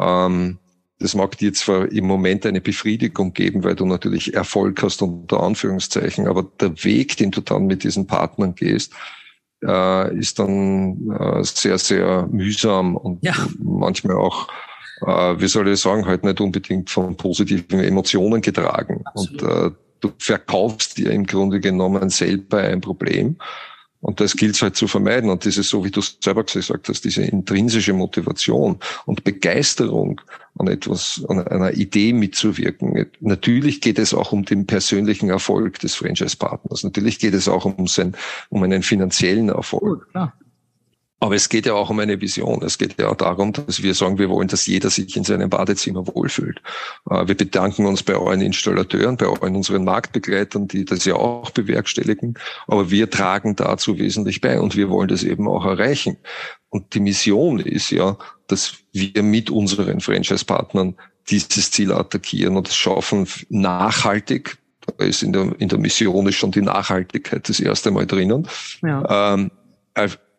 Ähm, 0.01 0.59
das 0.99 1.15
mag 1.15 1.37
dir 1.37 1.53
zwar 1.53 1.91
im 1.91 2.07
Moment 2.07 2.47
eine 2.47 2.61
Befriedigung 2.61 3.35
geben, 3.35 3.65
weil 3.65 3.75
du 3.75 3.85
natürlich 3.85 4.35
Erfolg 4.35 4.83
hast 4.83 5.03
unter 5.03 5.43
Anführungszeichen, 5.43 6.27
aber 6.29 6.45
der 6.61 6.83
Weg, 6.85 7.17
den 7.17 7.31
du 7.31 7.41
dann 7.41 7.67
mit 7.67 7.85
diesen 7.85 8.07
Partnern 8.07 8.55
gehst, 8.55 8.95
äh, 9.63 10.17
ist 10.17 10.39
dann 10.39 11.11
äh, 11.11 11.45
sehr, 11.45 11.77
sehr 11.77 12.27
mühsam 12.31 12.97
und 12.97 13.23
ja. 13.23 13.35
manchmal 13.59 14.17
auch 14.17 14.49
äh, 15.07 15.41
wie 15.41 15.49
soll 15.49 15.69
ich 15.69 15.81
sagen, 15.81 16.07
halt 16.07 16.25
nicht 16.25 16.41
unbedingt 16.41 16.91
von 16.91 17.17
positiven 17.17 17.81
Emotionen 17.81 18.41
getragen. 18.41 19.03
Absolut. 19.05 19.43
Und 19.43 19.51
äh, 19.51 19.71
du 20.01 20.13
verkaufst 20.19 20.99
dir 20.99 21.11
im 21.11 21.27
Grunde 21.27 21.61
genommen 21.61 22.11
selber 22.11 22.59
ein 22.59 22.81
Problem. 22.81 23.37
Und 24.03 24.19
das 24.19 24.37
gilt 24.37 24.57
es 24.57 24.63
halt 24.63 24.75
zu 24.75 24.89
vermeiden. 24.89 25.31
Und 25.31 25.47
das 25.47 25.57
ist 25.57 25.71
so, 25.71 25.85
wie 25.85 25.91
du 25.93 26.01
selber 26.01 26.43
gesagt 26.43 26.89
hast, 26.89 27.05
diese 27.05 27.23
intrinsische 27.23 27.93
Motivation 27.93 28.79
und 29.07 29.23
Begeisterung 29.23 30.21
an 30.59 30.67
etwas, 30.67 31.25
an 31.29 31.47
einer 31.47 31.73
Idee 31.75 32.13
mitzuwirken. 32.13 33.07
Natürlich 33.21 33.81
geht 33.81 34.01
es 34.01 34.13
auch 34.13 34.33
um 34.33 34.45
den 34.45 34.67
persönlichen 34.67 35.31
Erfolg 35.31 35.79
des 35.79 35.95
Franchise-Partners. 35.95 36.83
Natürlich 36.83 37.21
geht 37.21 37.35
es 37.35 37.49
auch 37.49 37.65
um, 37.65 37.87
sein, 37.87 38.17
um 38.51 38.65
einen 38.65 38.83
finanziellen 38.83 39.51
Erfolg. 39.51 40.13
Gut. 40.13 40.33
Aber 41.23 41.37
es 41.37 41.49
geht 41.49 41.67
ja 41.67 41.75
auch 41.75 41.89
um 41.89 42.01
eine 42.01 42.21
Vision. 42.21 42.65
Es 42.65 42.79
geht 42.79 42.99
ja 42.99 43.09
auch 43.09 43.15
darum, 43.15 43.53
dass 43.53 43.81
wir 43.81 43.95
sagen, 43.95 44.19
wir 44.19 44.29
wollen, 44.29 44.49
dass 44.49 44.67
jeder 44.67 44.91
sich 44.91 45.17
in 45.17 45.23
seinem 45.23 45.51
Badezimmer 45.51 46.05
wohlfühlt. 46.09 46.61
Äh, 47.09 47.29
wir 47.29 47.37
bedanken 47.37 47.87
uns 47.87 48.03
bei 48.03 48.17
allen 48.17 48.41
Installateuren, 48.41 49.17
bei 49.17 49.27
allen 49.27 49.55
unseren 49.55 49.85
Marktbegleitern, 49.85 50.67
die 50.67 50.85
das 50.85 51.05
ja 51.05 51.15
auch 51.15 51.51
bewerkstelligen. 51.51 52.35
Aber 52.67 52.91
wir 52.91 53.09
tragen 53.09 53.55
dazu 53.55 53.99
wesentlich 53.99 54.41
bei 54.41 54.59
und 54.59 54.75
wir 54.75 54.91
wollen 54.91 55.07
das 55.07 55.23
eben 55.23 55.47
auch 55.47 55.65
erreichen. 55.65 56.17
Und 56.71 56.93
die 56.93 57.01
Mission 57.01 57.61
ist 57.61 57.91
ja, 57.91 58.19
dass 58.49 58.75
wir 58.91 59.23
mit 59.23 59.49
unseren 59.49 60.01
Franchise-Partnern 60.01 60.97
dieses 61.31 61.71
Ziel 61.71 61.93
attackieren 61.93 62.57
und 62.57 62.67
es 62.67 62.75
schaffen, 62.75 63.29
nachhaltig 63.49 64.59
da 64.99 65.05
ist 65.05 65.23
in 65.23 65.33
der, 65.33 65.55
in 65.59 65.69
der 65.69 65.79
Mission 65.79 66.27
ist 66.27 66.35
schon 66.35 66.51
die 66.51 66.63
Nachhaltigkeit 66.63 67.49
das 67.49 67.61
erste 67.61 67.93
Mal 67.93 68.05
drinnen. 68.09 68.49
Ja. 68.83 69.35
Ähm, 69.35 69.53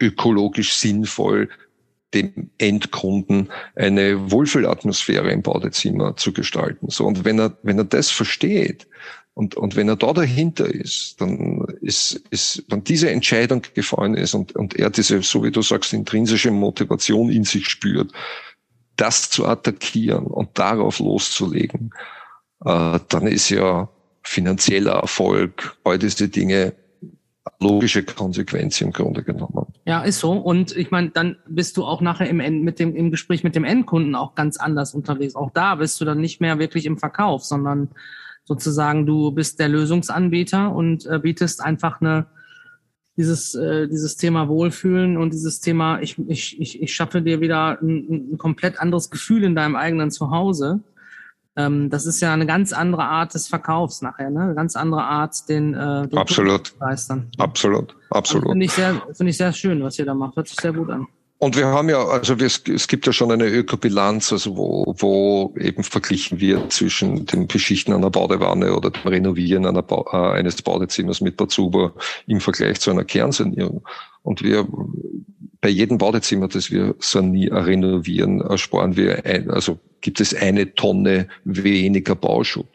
ökologisch 0.03 0.73
sinnvoll 0.73 1.49
dem 2.13 2.49
Endkunden 2.57 3.49
eine 3.75 4.31
Wohlfühlatmosphäre 4.31 5.31
im 5.31 5.41
Badezimmer 5.41 6.15
zu 6.15 6.31
gestalten. 6.31 6.89
So, 6.89 7.05
und 7.05 7.25
wenn 7.25 7.39
er, 7.39 7.57
wenn 7.63 7.79
er 7.79 7.85
das 7.85 8.11
versteht 8.11 8.87
und, 9.33 9.55
und 9.55 9.75
wenn 9.75 9.89
er 9.89 9.95
da 9.95 10.13
dahinter 10.13 10.67
ist, 10.67 11.19
dann 11.19 11.65
ist, 11.81 12.21
ist, 12.29 12.63
wenn 12.69 12.83
diese 12.83 13.09
Entscheidung 13.09 13.63
gefallen 13.73 14.13
ist 14.13 14.35
und, 14.35 14.55
und 14.55 14.75
er 14.75 14.91
diese, 14.91 15.21
so 15.23 15.43
wie 15.43 15.51
du 15.51 15.61
sagst, 15.61 15.93
intrinsische 15.93 16.51
Motivation 16.51 17.31
in 17.31 17.43
sich 17.45 17.67
spürt, 17.67 18.11
das 18.95 19.31
zu 19.31 19.47
attackieren 19.47 20.25
und 20.25 20.59
darauf 20.59 20.99
loszulegen, 20.99 21.91
äh, 22.63 22.99
dann 23.09 23.25
ist 23.25 23.49
ja 23.49 23.89
finanzieller 24.21 24.93
Erfolg, 24.93 25.75
all 25.83 25.97
diese 25.97 26.29
Dinge 26.29 26.73
logische 27.59 28.03
Konsequenz 28.03 28.79
im 28.81 28.91
Grunde 28.91 29.23
genommen. 29.23 29.67
Ja, 29.85 30.03
ist 30.03 30.19
so. 30.19 30.31
Und 30.31 30.75
ich 30.75 30.91
meine, 30.91 31.09
dann 31.09 31.37
bist 31.47 31.77
du 31.77 31.83
auch 31.85 32.01
nachher 32.01 32.29
im, 32.29 32.37
mit 32.63 32.79
dem, 32.79 32.95
im 32.95 33.11
Gespräch 33.11 33.43
mit 33.43 33.55
dem 33.55 33.63
Endkunden 33.63 34.15
auch 34.15 34.35
ganz 34.35 34.57
anders 34.57 34.93
unterwegs. 34.93 35.35
Auch 35.35 35.51
da 35.51 35.75
bist 35.75 35.99
du 35.99 36.05
dann 36.05 36.21
nicht 36.21 36.41
mehr 36.41 36.59
wirklich 36.59 36.85
im 36.85 36.97
Verkauf, 36.97 37.43
sondern 37.43 37.89
sozusagen 38.45 39.05
du 39.05 39.31
bist 39.31 39.59
der 39.59 39.69
Lösungsanbieter 39.69 40.73
und 40.73 41.05
äh, 41.05 41.19
bietest 41.19 41.63
einfach 41.63 42.01
eine 42.01 42.27
dieses 43.15 43.53
äh, 43.55 43.87
dieses 43.87 44.17
Thema 44.17 44.49
Wohlfühlen 44.49 45.17
und 45.17 45.33
dieses 45.33 45.59
Thema 45.61 46.01
ich 46.01 46.17
ich 46.27 46.59
ich, 46.59 46.81
ich 46.81 46.93
schaffe 46.93 47.21
dir 47.21 47.41
wieder 47.41 47.79
ein, 47.81 48.33
ein 48.33 48.37
komplett 48.37 48.79
anderes 48.79 49.11
Gefühl 49.11 49.43
in 49.43 49.55
deinem 49.55 49.75
eigenen 49.75 50.11
Zuhause 50.11 50.81
ähm, 51.55 51.89
das 51.89 52.05
ist 52.05 52.21
ja 52.21 52.33
eine 52.33 52.45
ganz 52.45 52.73
andere 52.73 53.03
Art 53.03 53.33
des 53.33 53.47
Verkaufs 53.47 54.01
nachher, 54.01 54.29
ne? 54.29 54.41
Eine 54.41 54.55
ganz 54.55 54.75
andere 54.75 55.03
Art, 55.03 55.47
den, 55.49 55.73
äh, 55.73 56.07
den 56.07 56.17
absolut. 56.17 56.67
zu 56.67 56.73
begeistern. 56.73 57.29
Absolut, 57.37 57.95
absolut. 58.09 58.45
Also 58.45 58.51
Finde 58.51 58.65
ich 58.65 58.71
sehr, 58.71 59.01
finde 59.13 59.29
ich 59.29 59.37
sehr 59.37 59.53
schön, 59.53 59.83
was 59.83 59.99
ihr 59.99 60.05
da 60.05 60.13
macht. 60.13 60.35
Hört 60.35 60.47
sich 60.47 60.59
sehr 60.59 60.73
gut 60.73 60.89
an. 60.89 61.07
Und 61.43 61.57
wir 61.57 61.67
haben 61.67 61.89
ja, 61.89 62.01
also 62.05 62.39
wir, 62.39 62.45
es 62.45 62.87
gibt 62.87 63.05
ja 63.05 63.11
schon 63.11 63.29
eine 63.29 63.45
Ökobilanz, 63.47 64.31
also 64.31 64.55
wo, 64.55 64.95
wo 64.97 65.53
eben 65.59 65.83
verglichen 65.83 66.39
wird 66.39 66.71
zwischen 66.71 67.25
dem 67.25 67.47
Beschichten 67.47 67.93
einer 67.93 68.09
Badewanne 68.09 68.73
oder 68.73 68.91
dem 68.91 69.05
Renovieren 69.05 69.65
einer 69.65 69.81
ba 69.81 70.05
äh, 70.13 70.37
eines 70.39 70.61
Badezimmers 70.61 71.19
mit 71.19 71.35
Bazuba 71.35 71.91
im 72.27 72.39
Vergleich 72.39 72.79
zu 72.79 72.91
einer 72.91 73.03
Kernsanierung. 73.03 73.83
Und 74.21 74.41
wir 74.41 74.65
bei 75.63 75.69
jedem 75.69 75.97
Badezimmer, 75.97 76.49
das 76.49 76.71
wir 76.71 76.93
sanieren, 76.99 77.63
renovieren, 77.63 78.43
sparen 78.57 78.97
wir 78.97 79.25
ein, 79.25 79.49
also 79.49 79.79
gibt 80.01 80.19
es 80.19 80.35
eine 80.35 80.75
Tonne 80.75 81.29
weniger 81.45 82.15
Bauschutt. 82.15 82.67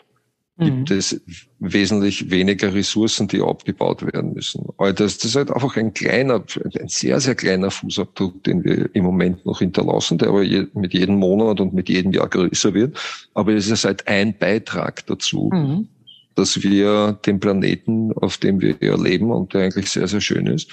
Gibt 0.58 0.88
mhm. 0.88 0.96
es 0.96 1.20
wesentlich 1.58 2.30
weniger 2.30 2.72
Ressourcen, 2.72 3.28
die 3.28 3.42
abgebaut 3.42 4.02
werden 4.10 4.32
müssen. 4.32 4.64
Aber 4.78 4.94
das, 4.94 5.18
das 5.18 5.26
ist 5.26 5.36
halt 5.36 5.50
einfach 5.50 5.76
ein 5.76 5.92
kleiner, 5.92 6.42
ein 6.80 6.88
sehr, 6.88 7.20
sehr 7.20 7.34
kleiner 7.34 7.70
Fußabdruck, 7.70 8.42
den 8.44 8.64
wir 8.64 8.88
im 8.94 9.04
Moment 9.04 9.44
noch 9.44 9.58
hinterlassen, 9.58 10.16
der 10.16 10.28
aber 10.28 10.42
je, 10.42 10.66
mit 10.72 10.94
jedem 10.94 11.16
Monat 11.16 11.60
und 11.60 11.74
mit 11.74 11.90
jedem 11.90 12.12
Jahr 12.12 12.28
größer 12.28 12.72
wird. 12.72 12.98
Aber 13.34 13.52
es 13.52 13.68
ist 13.68 13.84
halt 13.84 14.08
ein 14.08 14.36
Beitrag 14.36 15.04
dazu, 15.06 15.50
mhm. 15.52 15.88
dass 16.36 16.62
wir 16.62 17.18
den 17.26 17.38
Planeten, 17.38 18.14
auf 18.14 18.38
dem 18.38 18.62
wir 18.62 18.78
leben 18.96 19.30
und 19.30 19.52
der 19.52 19.64
eigentlich 19.64 19.90
sehr, 19.90 20.08
sehr 20.08 20.22
schön 20.22 20.46
ist, 20.46 20.70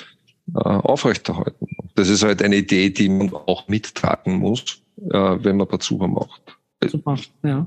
äh, 0.56 0.60
aufrechterhalten. 0.60 1.68
Das 1.96 2.10
ist 2.10 2.24
halt 2.24 2.42
eine 2.44 2.58
Idee, 2.58 2.90
die 2.90 3.10
man 3.10 3.34
auch 3.34 3.68
mittragen 3.68 4.38
muss, 4.38 4.82
äh, 5.12 5.18
wenn 5.18 5.58
man 5.58 5.68
Bazuba 5.68 6.08
macht. 6.08 6.58
Super, 6.86 7.18
ja. 7.44 7.66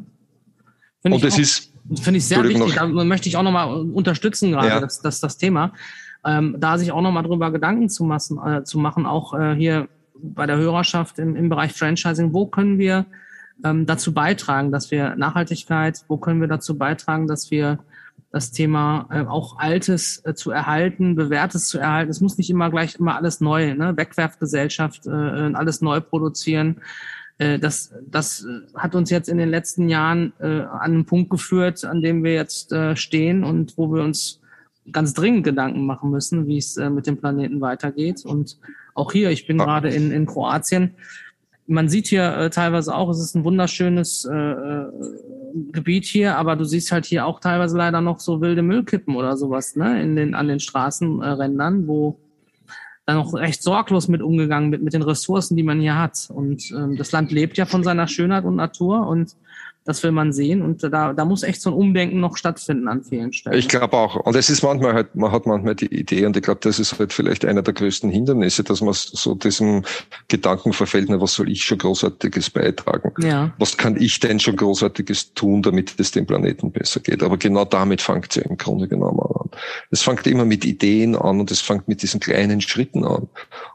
Find 1.03 1.15
Und 1.15 1.25
es 1.25 1.39
ist. 1.39 1.73
Finde 2.03 2.19
ich 2.19 2.27
sehr 2.27 2.45
wichtig. 2.45 2.75
Da 2.75 2.87
möchte 2.87 3.29
ich 3.29 3.37
auch 3.39 3.43
nochmal 3.43 3.73
unterstützen 3.73 4.53
gerade, 4.53 4.69
ja. 4.69 4.81
das, 4.81 5.01
das, 5.01 5.21
das 5.21 5.39
Thema. 5.39 5.73
Ähm, 6.25 6.57
da 6.59 6.77
sich 6.77 6.93
auch 6.93 7.01
nochmal 7.01 7.23
drüber 7.23 7.51
Gedanken 7.51 7.89
zu, 7.89 8.05
massen, 8.05 8.39
äh, 8.45 8.65
zu 8.65 8.79
machen, 8.79 9.07
auch 9.07 9.33
äh, 9.33 9.55
hier 9.55 9.89
bei 10.21 10.47
der 10.47 10.57
Hörerschaft 10.57 11.19
im, 11.19 11.37
im 11.37 11.49
Bereich 11.49 11.73
Franchising, 11.73 12.35
wo 12.35 12.47
können 12.47 12.79
wir 12.79 13.07
ähm, 13.65 13.87
dazu 13.87 14.13
beitragen, 14.13 14.71
dass 14.71 14.91
wir 14.91 15.17
Nachhaltigkeit, 15.17 16.05
wo 16.09 16.19
können 16.19 16.41
wir 16.41 16.49
dazu 16.49 16.77
beitragen, 16.77 17.27
dass 17.27 17.51
wir 17.51 17.79
das 18.31 18.53
Thema 18.53 19.07
äh, 19.11 19.25
auch 19.25 19.59
Altes 19.59 20.23
äh, 20.25 20.35
zu 20.35 20.51
erhalten, 20.51 21.15
Bewährtes 21.15 21.69
zu 21.69 21.79
erhalten. 21.79 22.11
Es 22.11 22.21
muss 22.21 22.37
nicht 22.37 22.51
immer 22.51 22.71
gleich 22.71 22.97
immer 22.97 23.17
alles 23.17 23.41
neu, 23.41 23.75
ne? 23.75 23.97
Wegwerfgesellschaft, 23.97 25.07
äh, 25.07 25.11
alles 25.11 25.81
neu 25.81 26.01
produzieren. 26.01 26.81
Äh, 27.39 27.59
das, 27.59 27.95
das 28.07 28.47
hat 28.75 28.95
uns 28.95 29.11
jetzt 29.11 29.29
in 29.29 29.39
den 29.39 29.49
letzten 29.49 29.89
Jahren 29.89 30.33
äh, 30.41 30.61
an 30.61 30.93
einen 30.93 31.05
Punkt 31.07 31.31
geführt, 31.31 31.85
an 31.85 32.03
dem 32.03 32.23
wir 32.23 32.35
jetzt 32.35 32.73
äh, 32.73 32.97
stehen 32.97 33.45
und 33.45 33.79
wo 33.79 33.93
wir 33.93 34.03
uns 34.03 34.41
ganz 34.93 35.15
dringend 35.15 35.45
Gedanken 35.45 35.87
machen 35.87 36.11
müssen, 36.11 36.47
wie 36.47 36.59
es 36.59 36.77
äh, 36.77 36.91
mit 36.91 37.07
dem 37.07 37.17
Planeten 37.17 37.61
weitergeht. 37.61 38.25
Und 38.25 38.59
auch 38.95 39.13
hier, 39.13 39.31
ich 39.31 39.47
bin 39.47 39.59
gerade 39.59 39.89
in, 39.89 40.11
in 40.11 40.27
Kroatien, 40.27 40.95
man 41.69 41.89
sieht 41.89 42.09
hier 42.09 42.37
äh, 42.37 42.51
teilweise 42.51 42.95
auch, 42.95 43.11
es 43.11 43.21
ist 43.21 43.37
ein 43.37 43.45
wunderschönes 43.45 44.25
äh, 44.25 44.35
äh, 44.35 44.87
Gebiet 45.71 46.07
hier, 46.07 46.37
aber 46.37 46.57
du 46.57 46.65
siehst 46.65 46.91
halt 46.91 47.05
hier 47.05 47.27
auch 47.27 47.41
teilweise 47.41 47.77
leider 47.77 48.01
noch 48.01 48.21
so 48.21 48.41
wilde 48.41 48.63
Müllkippen 48.63 49.15
oder 49.17 49.37
sowas, 49.37 49.77
ne, 49.77 50.03
in 50.03 50.17
den, 50.17 50.35
an 50.35 50.49
den 50.49 50.61
Straßenrändern, 50.61 51.87
wo 51.87 52.19
dann 53.05 53.17
noch 53.17 53.35
recht 53.35 53.63
sorglos 53.63 54.09
mit 54.09 54.23
umgegangen 54.23 54.73
wird, 54.73 54.83
mit 54.83 54.95
den 54.95 55.03
Ressourcen, 55.03 55.57
die 55.57 55.63
man 55.63 55.81
hier 55.81 55.99
hat. 55.99 56.29
Und 56.31 56.71
ähm, 56.73 56.97
das 56.97 57.13
Land 57.13 57.33
lebt 57.33 57.57
ja 57.57 57.67
von 57.67 57.85
seiner 57.85 58.09
Schönheit 58.09 58.45
und 58.45 58.57
Natur 58.57 59.07
und 59.07 59.37
das 59.89 60.03
will 60.03 60.13
man 60.13 60.35
sehen 60.35 60.61
und 60.61 60.83
da, 60.83 61.15
da 61.15 61.25
muss 61.25 61.43
echt 61.43 61.63
so 61.63 61.71
ein 61.71 61.73
Umdenken 61.73 62.21
noch 62.21 62.37
stattfinden 62.37 62.89
an 62.89 63.03
vielen 63.03 63.33
Stellen. 63.33 63.59
Ich 63.59 63.69
glaube 63.69 63.97
auch. 63.97 64.17
Und 64.17 64.37
es 64.37 64.51
ist 64.51 64.63
manchmal 64.63 64.93
halt, 64.93 65.15
man 65.15 65.33
hat 65.33 65.47
manchmal 65.47 65.77
die 65.77 65.87
Idee 65.87 66.27
und 66.27 66.37
ich 66.37 66.43
glaube, 66.43 66.61
das 66.63 66.79
ist 66.79 66.99
halt 66.99 67.11
vielleicht 67.11 67.47
einer 67.47 67.63
der 67.63 67.73
größten 67.73 68.11
Hindernisse, 68.11 68.63
dass 68.65 68.83
man 68.83 68.93
so 68.93 69.35
diesem 69.35 69.85
Gedanken 70.29 70.75
verfällt, 70.75 71.09
na, 71.09 71.19
was 71.23 71.33
soll 71.33 71.51
ich 71.51 71.65
schon 71.65 71.79
Großartiges 71.79 72.51
beitragen? 72.51 73.15
Ja. 73.23 73.51
Was 73.57 73.79
kann 73.79 73.97
ich 73.99 74.21
denn 74.21 74.39
schon 74.39 74.57
Großartiges 74.57 75.33
tun, 75.33 75.63
damit 75.63 75.95
es 75.97 76.11
dem 76.11 76.27
Planeten 76.27 76.71
besser 76.71 77.01
geht? 77.01 77.23
Aber 77.23 77.39
genau 77.39 77.65
damit 77.65 78.03
fängt 78.03 78.27
es 78.29 78.37
ja 78.37 78.43
im 78.43 78.59
Grunde 78.59 78.89
genommen 78.89 79.21
an. 79.21 79.49
Es 79.91 80.03
fängt 80.03 80.27
immer 80.27 80.45
mit 80.45 80.67
Ideen 80.67 81.17
an 81.17 81.41
und 81.41 81.51
es 81.51 81.63
fängt 81.63 81.89
mit 81.89 82.03
diesen 82.03 82.21
kleinen 82.21 82.61
Schritten 82.61 83.07
an. 83.07 83.27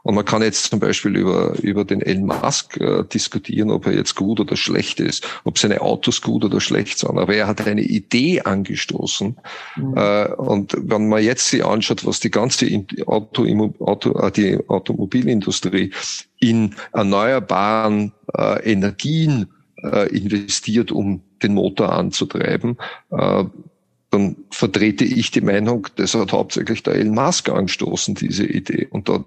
Und 0.04 0.14
man 0.14 0.24
kann 0.24 0.42
jetzt 0.42 0.70
zum 0.70 0.78
Beispiel 0.78 1.16
über, 1.16 1.54
über 1.60 1.84
den 1.84 2.02
Elon 2.02 2.26
Musk 2.26 2.76
äh, 2.76 3.02
diskutieren, 3.02 3.72
ob 3.72 3.86
er 3.86 3.94
jetzt 3.94 4.14
gut 4.14 4.38
oder 4.38 4.56
schlecht 4.56 5.00
ist, 5.00 5.26
ob 5.42 5.58
seine 5.58 5.80
Autos 5.80 6.03
Autos 6.04 6.20
gut 6.20 6.44
oder 6.44 6.60
schlecht 6.60 6.98
sind. 6.98 7.16
Aber 7.16 7.34
er 7.34 7.46
hat 7.46 7.66
eine 7.66 7.80
Idee 7.80 8.42
angestoßen. 8.42 9.36
Mhm. 9.76 9.94
Äh, 9.96 10.26
und 10.34 10.76
wenn 10.78 11.08
man 11.08 11.22
jetzt 11.22 11.48
sich 11.48 11.64
anschaut, 11.64 12.04
was 12.04 12.20
die 12.20 12.30
ganze 12.30 12.66
Auto, 13.06 13.46
Auto, 13.80 14.18
äh, 14.18 14.30
die 14.30 14.58
Automobilindustrie 14.68 15.92
in 16.40 16.74
erneuerbaren 16.92 18.12
äh, 18.36 18.70
Energien 18.70 19.46
äh, 19.82 20.14
investiert, 20.14 20.92
um 20.92 21.22
den 21.42 21.54
Motor 21.54 21.92
anzutreiben, 21.92 22.78
dann 23.10 24.36
vertrete 24.50 25.04
ich 25.04 25.30
die 25.30 25.42
Meinung, 25.42 25.88
das 25.96 26.14
hat 26.14 26.32
hauptsächlich 26.32 26.82
der 26.84 26.94
Elon 26.94 27.14
Musk 27.14 27.50
angestoßen, 27.50 28.14
diese 28.14 28.46
Idee. 28.46 28.86
Und 28.90 29.10
da, 29.10 29.24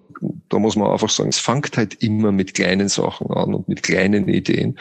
da 0.49 0.57
muss 0.57 0.75
man 0.75 0.89
einfach 0.89 1.09
sagen, 1.09 1.29
es 1.29 1.37
fängt 1.37 1.77
halt 1.77 2.01
immer 2.01 2.31
mit 2.31 2.55
kleinen 2.55 2.87
Sachen 2.87 3.29
an 3.29 3.53
und 3.53 3.67
mit 3.67 3.83
kleinen 3.83 4.27
Ideen. 4.29 4.79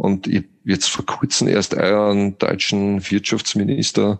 Und 0.00 0.26
ich 0.26 0.44
jetzt 0.64 0.88
vor 0.88 1.04
kurzem 1.04 1.46
erst 1.46 1.74
euren 1.74 2.38
deutschen 2.38 3.10
Wirtschaftsminister 3.10 4.18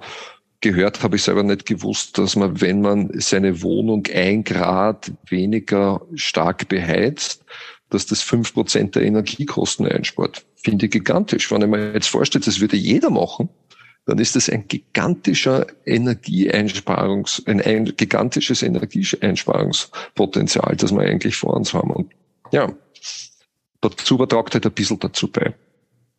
gehört, 0.60 1.02
habe 1.02 1.16
ich 1.16 1.22
selber 1.22 1.42
nicht 1.42 1.64
gewusst, 1.64 2.18
dass 2.18 2.36
man, 2.36 2.60
wenn 2.60 2.82
man 2.82 3.08
seine 3.14 3.62
Wohnung 3.62 4.06
ein 4.12 4.44
Grad 4.44 5.10
weniger 5.26 6.02
stark 6.14 6.68
beheizt, 6.68 7.46
dass 7.88 8.04
das 8.04 8.20
fünf 8.20 8.52
Prozent 8.52 8.94
der 8.94 9.04
Energiekosten 9.04 9.86
einspart. 9.86 10.44
Finde 10.56 10.84
ich 10.84 10.92
gigantisch. 10.92 11.50
Wenn 11.50 11.62
ich 11.62 11.68
mir 11.68 11.94
jetzt 11.94 12.08
vorstelle, 12.08 12.44
das 12.44 12.60
würde 12.60 12.76
jeder 12.76 13.08
machen, 13.08 13.48
dann 14.04 14.18
ist 14.18 14.36
das 14.36 14.50
ein 14.50 14.68
gigantischer 14.68 15.66
Energieeinsparungs, 15.86 17.42
ein, 17.46 17.62
ein 17.62 17.86
gigantisches 17.96 18.62
Energieeinsparungspotenzial, 18.62 20.76
das 20.76 20.92
wir 20.92 21.00
eigentlich 21.00 21.36
vor 21.36 21.54
uns 21.54 21.72
haben. 21.72 21.90
Und 21.90 22.12
ja, 22.52 22.70
dazu 23.80 24.16
übertragt 24.16 24.52
halt 24.52 24.66
ein 24.66 24.72
bisschen 24.72 24.98
dazu 24.98 25.26
bei. 25.26 25.54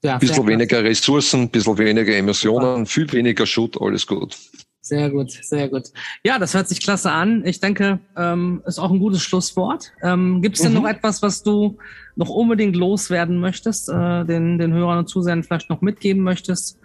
Ja, 0.03 0.17
bisschen 0.17 0.47
weniger 0.47 0.83
Ressourcen, 0.83 1.49
bisschen 1.49 1.77
weniger 1.77 2.15
Emissionen, 2.15 2.85
viel 2.85 3.11
weniger 3.11 3.45
Schutt, 3.45 3.79
alles 3.79 4.07
gut. 4.07 4.35
Sehr 4.83 5.11
gut, 5.11 5.31
sehr 5.31 5.69
gut. 5.69 5.83
Ja, 6.23 6.39
das 6.39 6.55
hört 6.55 6.67
sich 6.67 6.81
klasse 6.81 7.11
an. 7.11 7.45
Ich 7.45 7.59
denke, 7.59 7.99
ähm, 8.17 8.63
ist 8.65 8.79
auch 8.79 8.91
ein 8.91 8.97
gutes 8.97 9.21
Schlusswort. 9.21 9.93
Ähm, 10.01 10.41
Gibt 10.41 10.55
es 10.55 10.63
denn 10.63 10.73
mhm. 10.73 10.79
noch 10.79 10.89
etwas, 10.89 11.21
was 11.21 11.43
du 11.43 11.77
noch 12.15 12.29
unbedingt 12.29 12.75
loswerden 12.75 13.39
möchtest, 13.39 13.89
äh, 13.89 14.25
den, 14.25 14.57
den 14.57 14.73
Hörern 14.73 14.97
und 14.97 15.07
Zusehern 15.07 15.43
vielleicht 15.43 15.69
noch 15.69 15.81
mitgeben 15.81 16.23
möchtest? 16.23 16.79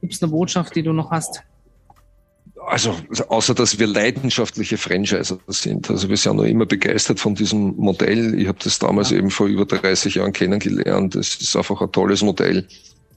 Gibt 0.00 0.14
es 0.14 0.22
eine 0.22 0.32
Botschaft, 0.32 0.74
die 0.74 0.82
du 0.82 0.92
noch 0.92 1.12
hast? 1.12 1.44
Also 2.68 2.94
außer 3.28 3.54
dass 3.54 3.78
wir 3.78 3.86
leidenschaftliche 3.86 4.78
Franchiser 4.78 5.38
sind. 5.46 5.90
Also 5.90 6.08
wir 6.08 6.16
sind 6.16 6.36
noch 6.36 6.44
immer 6.44 6.66
begeistert 6.66 7.20
von 7.20 7.34
diesem 7.34 7.74
Modell. 7.76 8.38
Ich 8.38 8.48
habe 8.48 8.58
das 8.62 8.78
damals 8.78 9.12
eben 9.12 9.30
vor 9.30 9.46
über 9.46 9.64
30 9.64 10.16
Jahren 10.16 10.32
kennengelernt. 10.32 11.14
Das 11.14 11.36
ist 11.36 11.56
einfach 11.56 11.80
ein 11.80 11.92
tolles 11.92 12.22
Modell. 12.22 12.66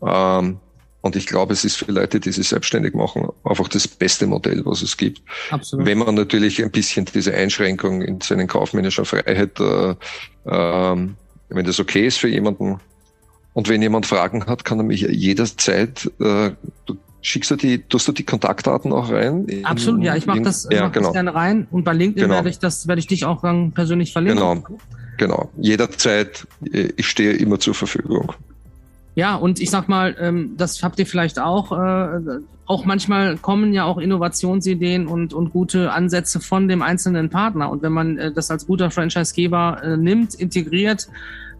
Ähm, 0.06 0.58
und 1.02 1.16
ich 1.16 1.26
glaube, 1.26 1.54
es 1.54 1.66
ist 1.66 1.78
für 1.78 1.92
Leute, 1.92 2.20
die 2.20 2.32
sich 2.32 2.48
selbstständig 2.48 2.94
machen, 2.94 3.28
einfach 3.44 3.68
das 3.68 3.88
beste 3.88 4.28
Modell, 4.28 4.62
was 4.66 4.84
es 4.84 4.98
gibt. 4.98 5.22
Absolut. 5.50 5.86
Wenn 5.86 5.98
man 5.98 6.14
natürlich 6.14 6.64
ein 6.64 6.70
bisschen 6.70 7.06
diese 7.06 7.34
Einschränkung 7.34 8.04
in 8.04 8.22
seinen 8.22 8.48
kaufmännischer 8.48 9.06
Freiheit, 9.06 9.60
äh, 9.60 9.96
äh, 10.46 11.08
wenn 11.50 11.66
das 11.66 11.80
okay 11.80 12.06
ist 12.06 12.18
für 12.18 12.30
jemanden, 12.30 12.80
und 13.54 13.68
wenn 13.68 13.82
jemand 13.82 14.06
Fragen 14.06 14.46
hat, 14.46 14.64
kann 14.64 14.80
er 14.80 14.84
mich 14.84 15.02
jederzeit, 15.02 16.10
äh, 16.22 16.52
Schickst 17.24 17.52
du 17.52 17.56
die, 17.56 17.80
tust 17.84 18.08
du 18.08 18.12
die 18.12 18.24
Kontaktdaten 18.24 18.92
auch 18.92 19.12
rein? 19.12 19.46
Absolut, 19.64 20.04
ja, 20.04 20.16
ich 20.16 20.26
mache 20.26 20.42
das, 20.42 20.68
ja, 20.72 20.84
mach 20.84 20.92
genau. 20.92 21.08
das 21.08 21.14
gerne 21.14 21.36
rein 21.36 21.68
und 21.70 21.84
bei 21.84 21.94
LinkedIn 21.94 22.24
genau. 22.24 22.36
werde 22.36 22.50
ich 22.50 22.58
das, 22.58 22.88
werde 22.88 23.00
ich 23.00 23.08
dich 23.08 23.26
auch 23.26 23.42
dann 23.42 23.72
persönlich 23.74 24.12
verlinken. 24.12 24.40
Genau, 24.40 24.80
genau. 25.18 25.50
Jederzeit, 25.58 26.48
ich 26.62 27.08
stehe 27.08 27.34
immer 27.34 27.60
zur 27.60 27.76
Verfügung. 27.76 28.34
Ja, 29.16 29.36
und 29.36 29.60
ich 29.60 29.70
sag 29.70 29.90
mal, 29.90 30.16
ähm, 30.20 30.54
das 30.58 30.84
habt 30.84 30.98
ihr 31.00 31.06
vielleicht 31.06 31.38
auch. 31.38 31.72
Äh, 31.72 32.40
auch 32.66 32.86
manchmal 32.86 33.36
kommen 33.38 33.74
ja 33.74 33.84
auch 33.84 33.98
Innovationsideen 33.98 35.08
und, 35.08 35.34
und 35.34 35.52
gute 35.52 35.92
Ansätze 35.92 36.40
von 36.40 36.70
dem 36.70 36.82
einzelnen 36.82 37.30
Partner. 37.30 37.70
Und 37.70 37.82
wenn 37.82 37.92
man 37.92 38.18
äh, 38.18 38.32
das 38.32 38.50
als 38.50 38.66
guter 38.66 38.90
Franchisegeber 38.90 39.82
äh, 39.84 39.98
nimmt, 39.98 40.36
integriert, 40.36 41.10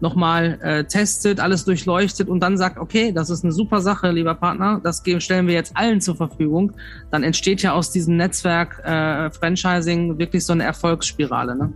nochmal 0.02 0.58
äh, 0.62 0.84
testet, 0.84 1.38
alles 1.38 1.64
durchleuchtet 1.64 2.28
und 2.28 2.40
dann 2.40 2.58
sagt, 2.58 2.76
okay, 2.76 3.12
das 3.12 3.30
ist 3.30 3.44
eine 3.44 3.52
super 3.52 3.80
Sache, 3.80 4.10
lieber 4.10 4.34
Partner, 4.34 4.80
das 4.82 5.02
stellen 5.18 5.46
wir 5.46 5.54
jetzt 5.54 5.76
allen 5.76 6.00
zur 6.00 6.16
Verfügung, 6.16 6.72
dann 7.12 7.22
entsteht 7.22 7.62
ja 7.62 7.72
aus 7.72 7.92
diesem 7.92 8.16
Netzwerk 8.16 8.80
äh, 8.84 9.30
Franchising 9.30 10.18
wirklich 10.18 10.44
so 10.44 10.52
eine 10.52 10.64
Erfolgsspirale. 10.64 11.56
Ne? 11.56 11.72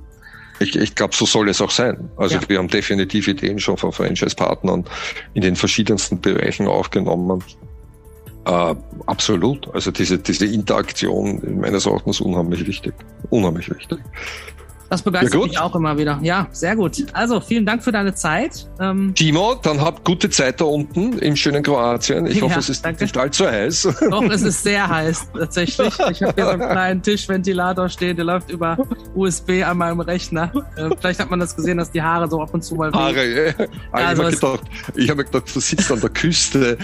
Ich, 0.58 0.74
ich 0.74 0.94
glaube, 0.96 1.14
so 1.14 1.24
soll 1.24 1.48
es 1.48 1.60
auch 1.60 1.70
sein. 1.70 2.10
Also 2.16 2.34
ja. 2.34 2.48
wir 2.48 2.58
haben 2.58 2.68
definitiv 2.68 3.28
Ideen 3.28 3.60
schon 3.60 3.76
von 3.76 3.92
Franchise-Partnern 3.92 4.84
in 5.34 5.42
den 5.42 5.54
verschiedensten 5.54 6.20
Bereichen 6.20 6.66
aufgenommen. 6.66 7.44
Äh, 8.44 8.74
absolut. 9.06 9.72
Also 9.72 9.92
diese, 9.92 10.18
diese 10.18 10.46
Interaktion 10.46 11.60
meines 11.60 11.86
Erachtens 11.86 12.20
unheimlich 12.20 12.66
wichtig. 12.66 12.94
Unheimlich 13.30 13.70
wichtig. 13.70 13.98
Das 14.88 15.02
begeistert 15.02 15.42
mich 15.42 15.58
auch 15.58 15.74
immer 15.74 15.98
wieder. 15.98 16.18
Ja, 16.22 16.46
sehr 16.52 16.76
gut. 16.76 17.04
Also 17.12 17.40
vielen 17.40 17.66
Dank 17.66 17.82
für 17.82 17.90
deine 17.90 18.14
Zeit. 18.14 18.68
Ähm 18.80 19.14
Timo, 19.14 19.56
dann 19.56 19.80
habt 19.80 20.04
gute 20.04 20.30
Zeit 20.30 20.60
da 20.60 20.64
unten 20.64 21.18
im 21.18 21.34
schönen 21.34 21.62
Kroatien. 21.62 22.26
Ich 22.26 22.36
ja, 22.36 22.42
hoffe, 22.42 22.60
es 22.60 22.68
ist 22.68 22.84
danke. 22.84 23.02
nicht 23.04 23.16
allzu 23.16 23.46
heiß. 23.46 23.88
Doch, 24.10 24.22
es 24.30 24.42
ist 24.42 24.62
sehr 24.62 24.88
heiß 24.88 25.26
tatsächlich. 25.38 25.92
Ich 26.10 26.22
habe 26.22 26.34
hier 26.34 26.44
so 26.44 26.50
einen 26.50 26.70
kleinen 26.70 27.02
Tischventilator 27.02 27.88
stehen, 27.88 28.16
der 28.16 28.24
läuft 28.24 28.50
über 28.50 28.76
USB 29.14 29.62
an 29.64 29.78
meinem 29.78 30.00
Rechner. 30.00 30.52
Äh, 30.76 30.90
vielleicht 30.98 31.20
hat 31.20 31.30
man 31.30 31.40
das 31.40 31.56
gesehen, 31.56 31.78
dass 31.78 31.90
die 31.90 32.02
Haare 32.02 32.28
so 32.30 32.40
ab 32.40 32.50
und 32.52 32.62
zu 32.62 32.76
mal 32.76 32.92
Haare, 32.92 33.26
ja. 33.26 33.44
ja 33.46 33.66
also 33.90 34.28
ich 34.28 34.42
habe 34.42 34.60
mir, 34.94 35.08
hab 35.08 35.16
mir 35.16 35.24
gedacht, 35.24 35.54
du 35.54 35.60
sitzt 35.60 35.90
an 35.90 36.00
der 36.00 36.10
Küste 36.10 36.78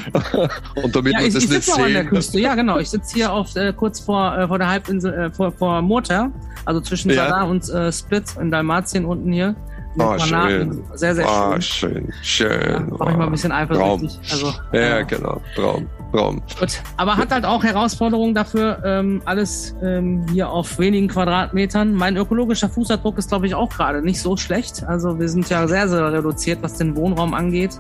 und 0.83 0.95
damit 0.95 1.13
ja, 1.13 1.21
man 1.21 1.29
ich, 1.29 1.35
das 1.35 1.45
ich 1.45 1.51
nicht 1.51 1.65
sehen. 1.65 1.85
an 1.85 1.93
der 1.93 2.05
Küste. 2.07 2.41
Ja, 2.41 2.55
genau. 2.55 2.79
Ich 2.79 2.91
sitze 2.91 3.15
hier 3.15 3.33
auf, 3.33 3.55
äh, 3.55 3.73
kurz 3.73 4.01
vor, 4.01 4.37
äh, 4.37 4.49
vor 4.49 4.59
der 4.59 4.69
Halbinsel, 4.69 5.13
äh, 5.13 5.31
vor, 5.31 5.53
vor 5.53 5.83
Murter, 5.83 6.31
also 6.65 6.81
zwischen 6.81 7.11
ja. 7.11 7.29
Sadar 7.29 7.49
und 7.49 7.69
äh, 7.69 7.92
Split 7.93 8.37
in 8.41 8.51
Dalmatien 8.51 9.05
unten 9.05 9.33
hier. 9.33 9.55
Oh, 9.99 10.19
schön. 10.19 10.83
Sehr, 10.95 11.15
sehr 11.15 11.27
oh, 11.27 11.61
schön. 11.61 12.13
Schön, 12.13 12.13
schön. 12.23 12.89
Ja, 12.99 13.11
ich 13.11 13.17
mal 13.17 13.27
ein 13.27 13.31
bisschen 13.31 13.53
eifersüchtig. 13.53 14.19
Also, 14.31 14.55
ja, 14.73 14.81
ja, 14.81 15.03
genau. 15.03 15.41
Traum. 15.55 15.87
Traum. 16.13 16.43
Gut. 16.59 16.83
Aber 16.97 17.17
hat 17.17 17.31
halt 17.31 17.45
auch 17.45 17.63
Herausforderungen 17.63 18.35
dafür, 18.35 18.83
ähm, 18.85 19.21
alles 19.27 19.75
ähm, 19.83 20.25
hier 20.33 20.49
auf 20.49 20.79
wenigen 20.79 21.09
Quadratmetern. 21.09 21.95
Mein 21.95 22.17
ökologischer 22.17 22.71
Fußabdruck 22.71 23.19
ist, 23.19 23.29
glaube 23.29 23.47
ich, 23.47 23.55
auch 23.55 23.69
gerade 23.69 24.03
nicht 24.03 24.21
so 24.21 24.37
schlecht. 24.37 24.83
Also 24.85 25.19
wir 25.19 25.29
sind 25.29 25.49
ja 25.51 25.69
sehr, 25.69 25.89
sehr 25.89 26.13
reduziert, 26.13 26.63
was 26.63 26.75
den 26.75 26.97
Wohnraum 26.97 27.35
angeht. 27.35 27.79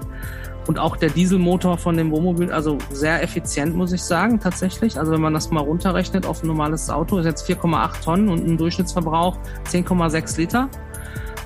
Und 0.67 0.79
auch 0.79 0.97
der 0.97 1.11
Dieselmotor 1.11 1.77
von 1.77 1.97
dem 1.97 2.11
Wohnmobil, 2.11 2.53
also 2.53 2.79
sehr 2.91 3.23
effizient, 3.23 3.75
muss 3.75 3.93
ich 3.93 4.03
sagen, 4.03 4.39
tatsächlich. 4.39 4.99
Also 4.99 5.13
wenn 5.13 5.21
man 5.21 5.35
das 5.35 5.51
mal 5.51 5.61
runterrechnet 5.61 6.25
auf 6.25 6.43
ein 6.43 6.47
normales 6.47 6.89
Auto, 6.89 7.19
ist 7.19 7.27
jetzt 7.27 7.49
4,8 7.49 8.03
Tonnen 8.03 8.29
und 8.29 8.47
ein 8.47 8.57
Durchschnittsverbrauch 8.57 9.37
10,6 9.71 10.39
Liter 10.39 10.69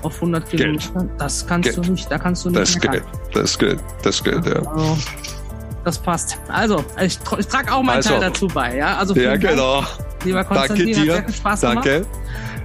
auf 0.03 0.15
100 0.15 0.49
Kilometer. 0.49 1.07
Das 1.17 1.45
kannst 1.47 1.69
Geld. 1.73 1.77
du 1.77 1.91
nicht, 1.91 2.11
da 2.11 2.19
kannst 2.19 2.45
du 2.45 2.49
nicht. 2.49 2.61
Das 2.61 2.79
geht, 2.79 3.03
das 3.33 3.57
geht, 3.57 3.79
das 4.03 4.23
geht, 4.23 4.45
ja. 4.45 4.61
Also, 4.61 4.97
das 5.83 5.97
passt. 5.97 6.37
Also, 6.49 6.83
ich, 7.01 7.17
ich 7.37 7.47
trage 7.47 7.73
auch 7.73 7.81
meinen 7.81 7.97
also, 7.97 8.09
Teil 8.09 8.19
dazu 8.19 8.47
bei, 8.47 8.77
ja. 8.77 8.97
Also 8.97 9.15
ja, 9.15 9.35
genau. 9.35 9.81
Dank, 9.81 10.25
lieber 10.25 10.43
Konstantin, 10.43 10.93
Danke 10.93 11.01
dir. 11.01 11.13
hat 11.13 11.17
sehr 11.17 11.25
viel 11.25 11.33
Spaß 11.33 11.59
Danke. 11.61 11.89
gemacht. 11.89 12.07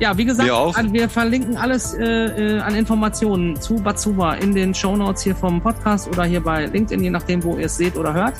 Ja, 0.02 0.18
wie 0.18 0.24
gesagt, 0.24 0.48
wir 0.48 1.08
verlinken 1.08 1.56
alles 1.56 1.94
äh, 1.94 2.04
äh, 2.04 2.58
an 2.58 2.74
Informationen 2.74 3.60
zu 3.60 3.76
Batsuba 3.76 4.34
in 4.34 4.52
den 4.52 4.74
Show 4.74 4.96
Notes 4.96 5.22
hier 5.22 5.36
vom 5.36 5.60
Podcast 5.60 6.08
oder 6.08 6.24
hier 6.24 6.40
bei 6.40 6.66
LinkedIn, 6.66 7.04
je 7.04 7.10
nachdem, 7.10 7.44
wo 7.44 7.56
ihr 7.56 7.66
es 7.66 7.76
seht 7.76 7.96
oder 7.96 8.12
hört. 8.12 8.34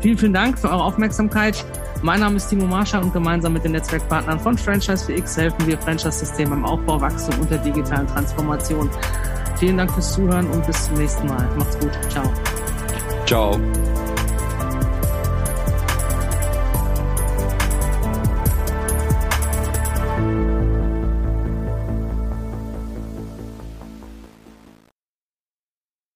Vielen, 0.00 0.18
vielen 0.18 0.34
Dank 0.34 0.58
für 0.58 0.68
eure 0.68 0.84
Aufmerksamkeit. 0.84 1.64
Mein 2.02 2.20
Name 2.20 2.36
ist 2.36 2.50
Timo 2.50 2.66
Marscher 2.66 3.00
und 3.00 3.14
gemeinsam 3.14 3.54
mit 3.54 3.64
den 3.64 3.72
Netzwerkpartnern 3.72 4.38
von 4.38 4.58
Franchise 4.58 5.10
4X 5.10 5.38
helfen 5.38 5.66
wir 5.66 5.78
Franchise-Systemen 5.78 6.58
im 6.58 6.64
Aufbau, 6.66 7.00
Wachstum 7.00 7.40
und 7.40 7.50
der 7.50 7.58
digitalen 7.58 8.06
Transformation. 8.08 8.90
Vielen 9.56 9.78
Dank 9.78 9.90
fürs 9.92 10.12
Zuhören 10.12 10.46
und 10.50 10.66
bis 10.66 10.88
zum 10.88 10.98
nächsten 10.98 11.26
Mal. 11.26 11.48
Macht's 11.56 11.78
gut. 11.78 11.92
Ciao. 12.10 12.30
Ciao. 13.24 13.91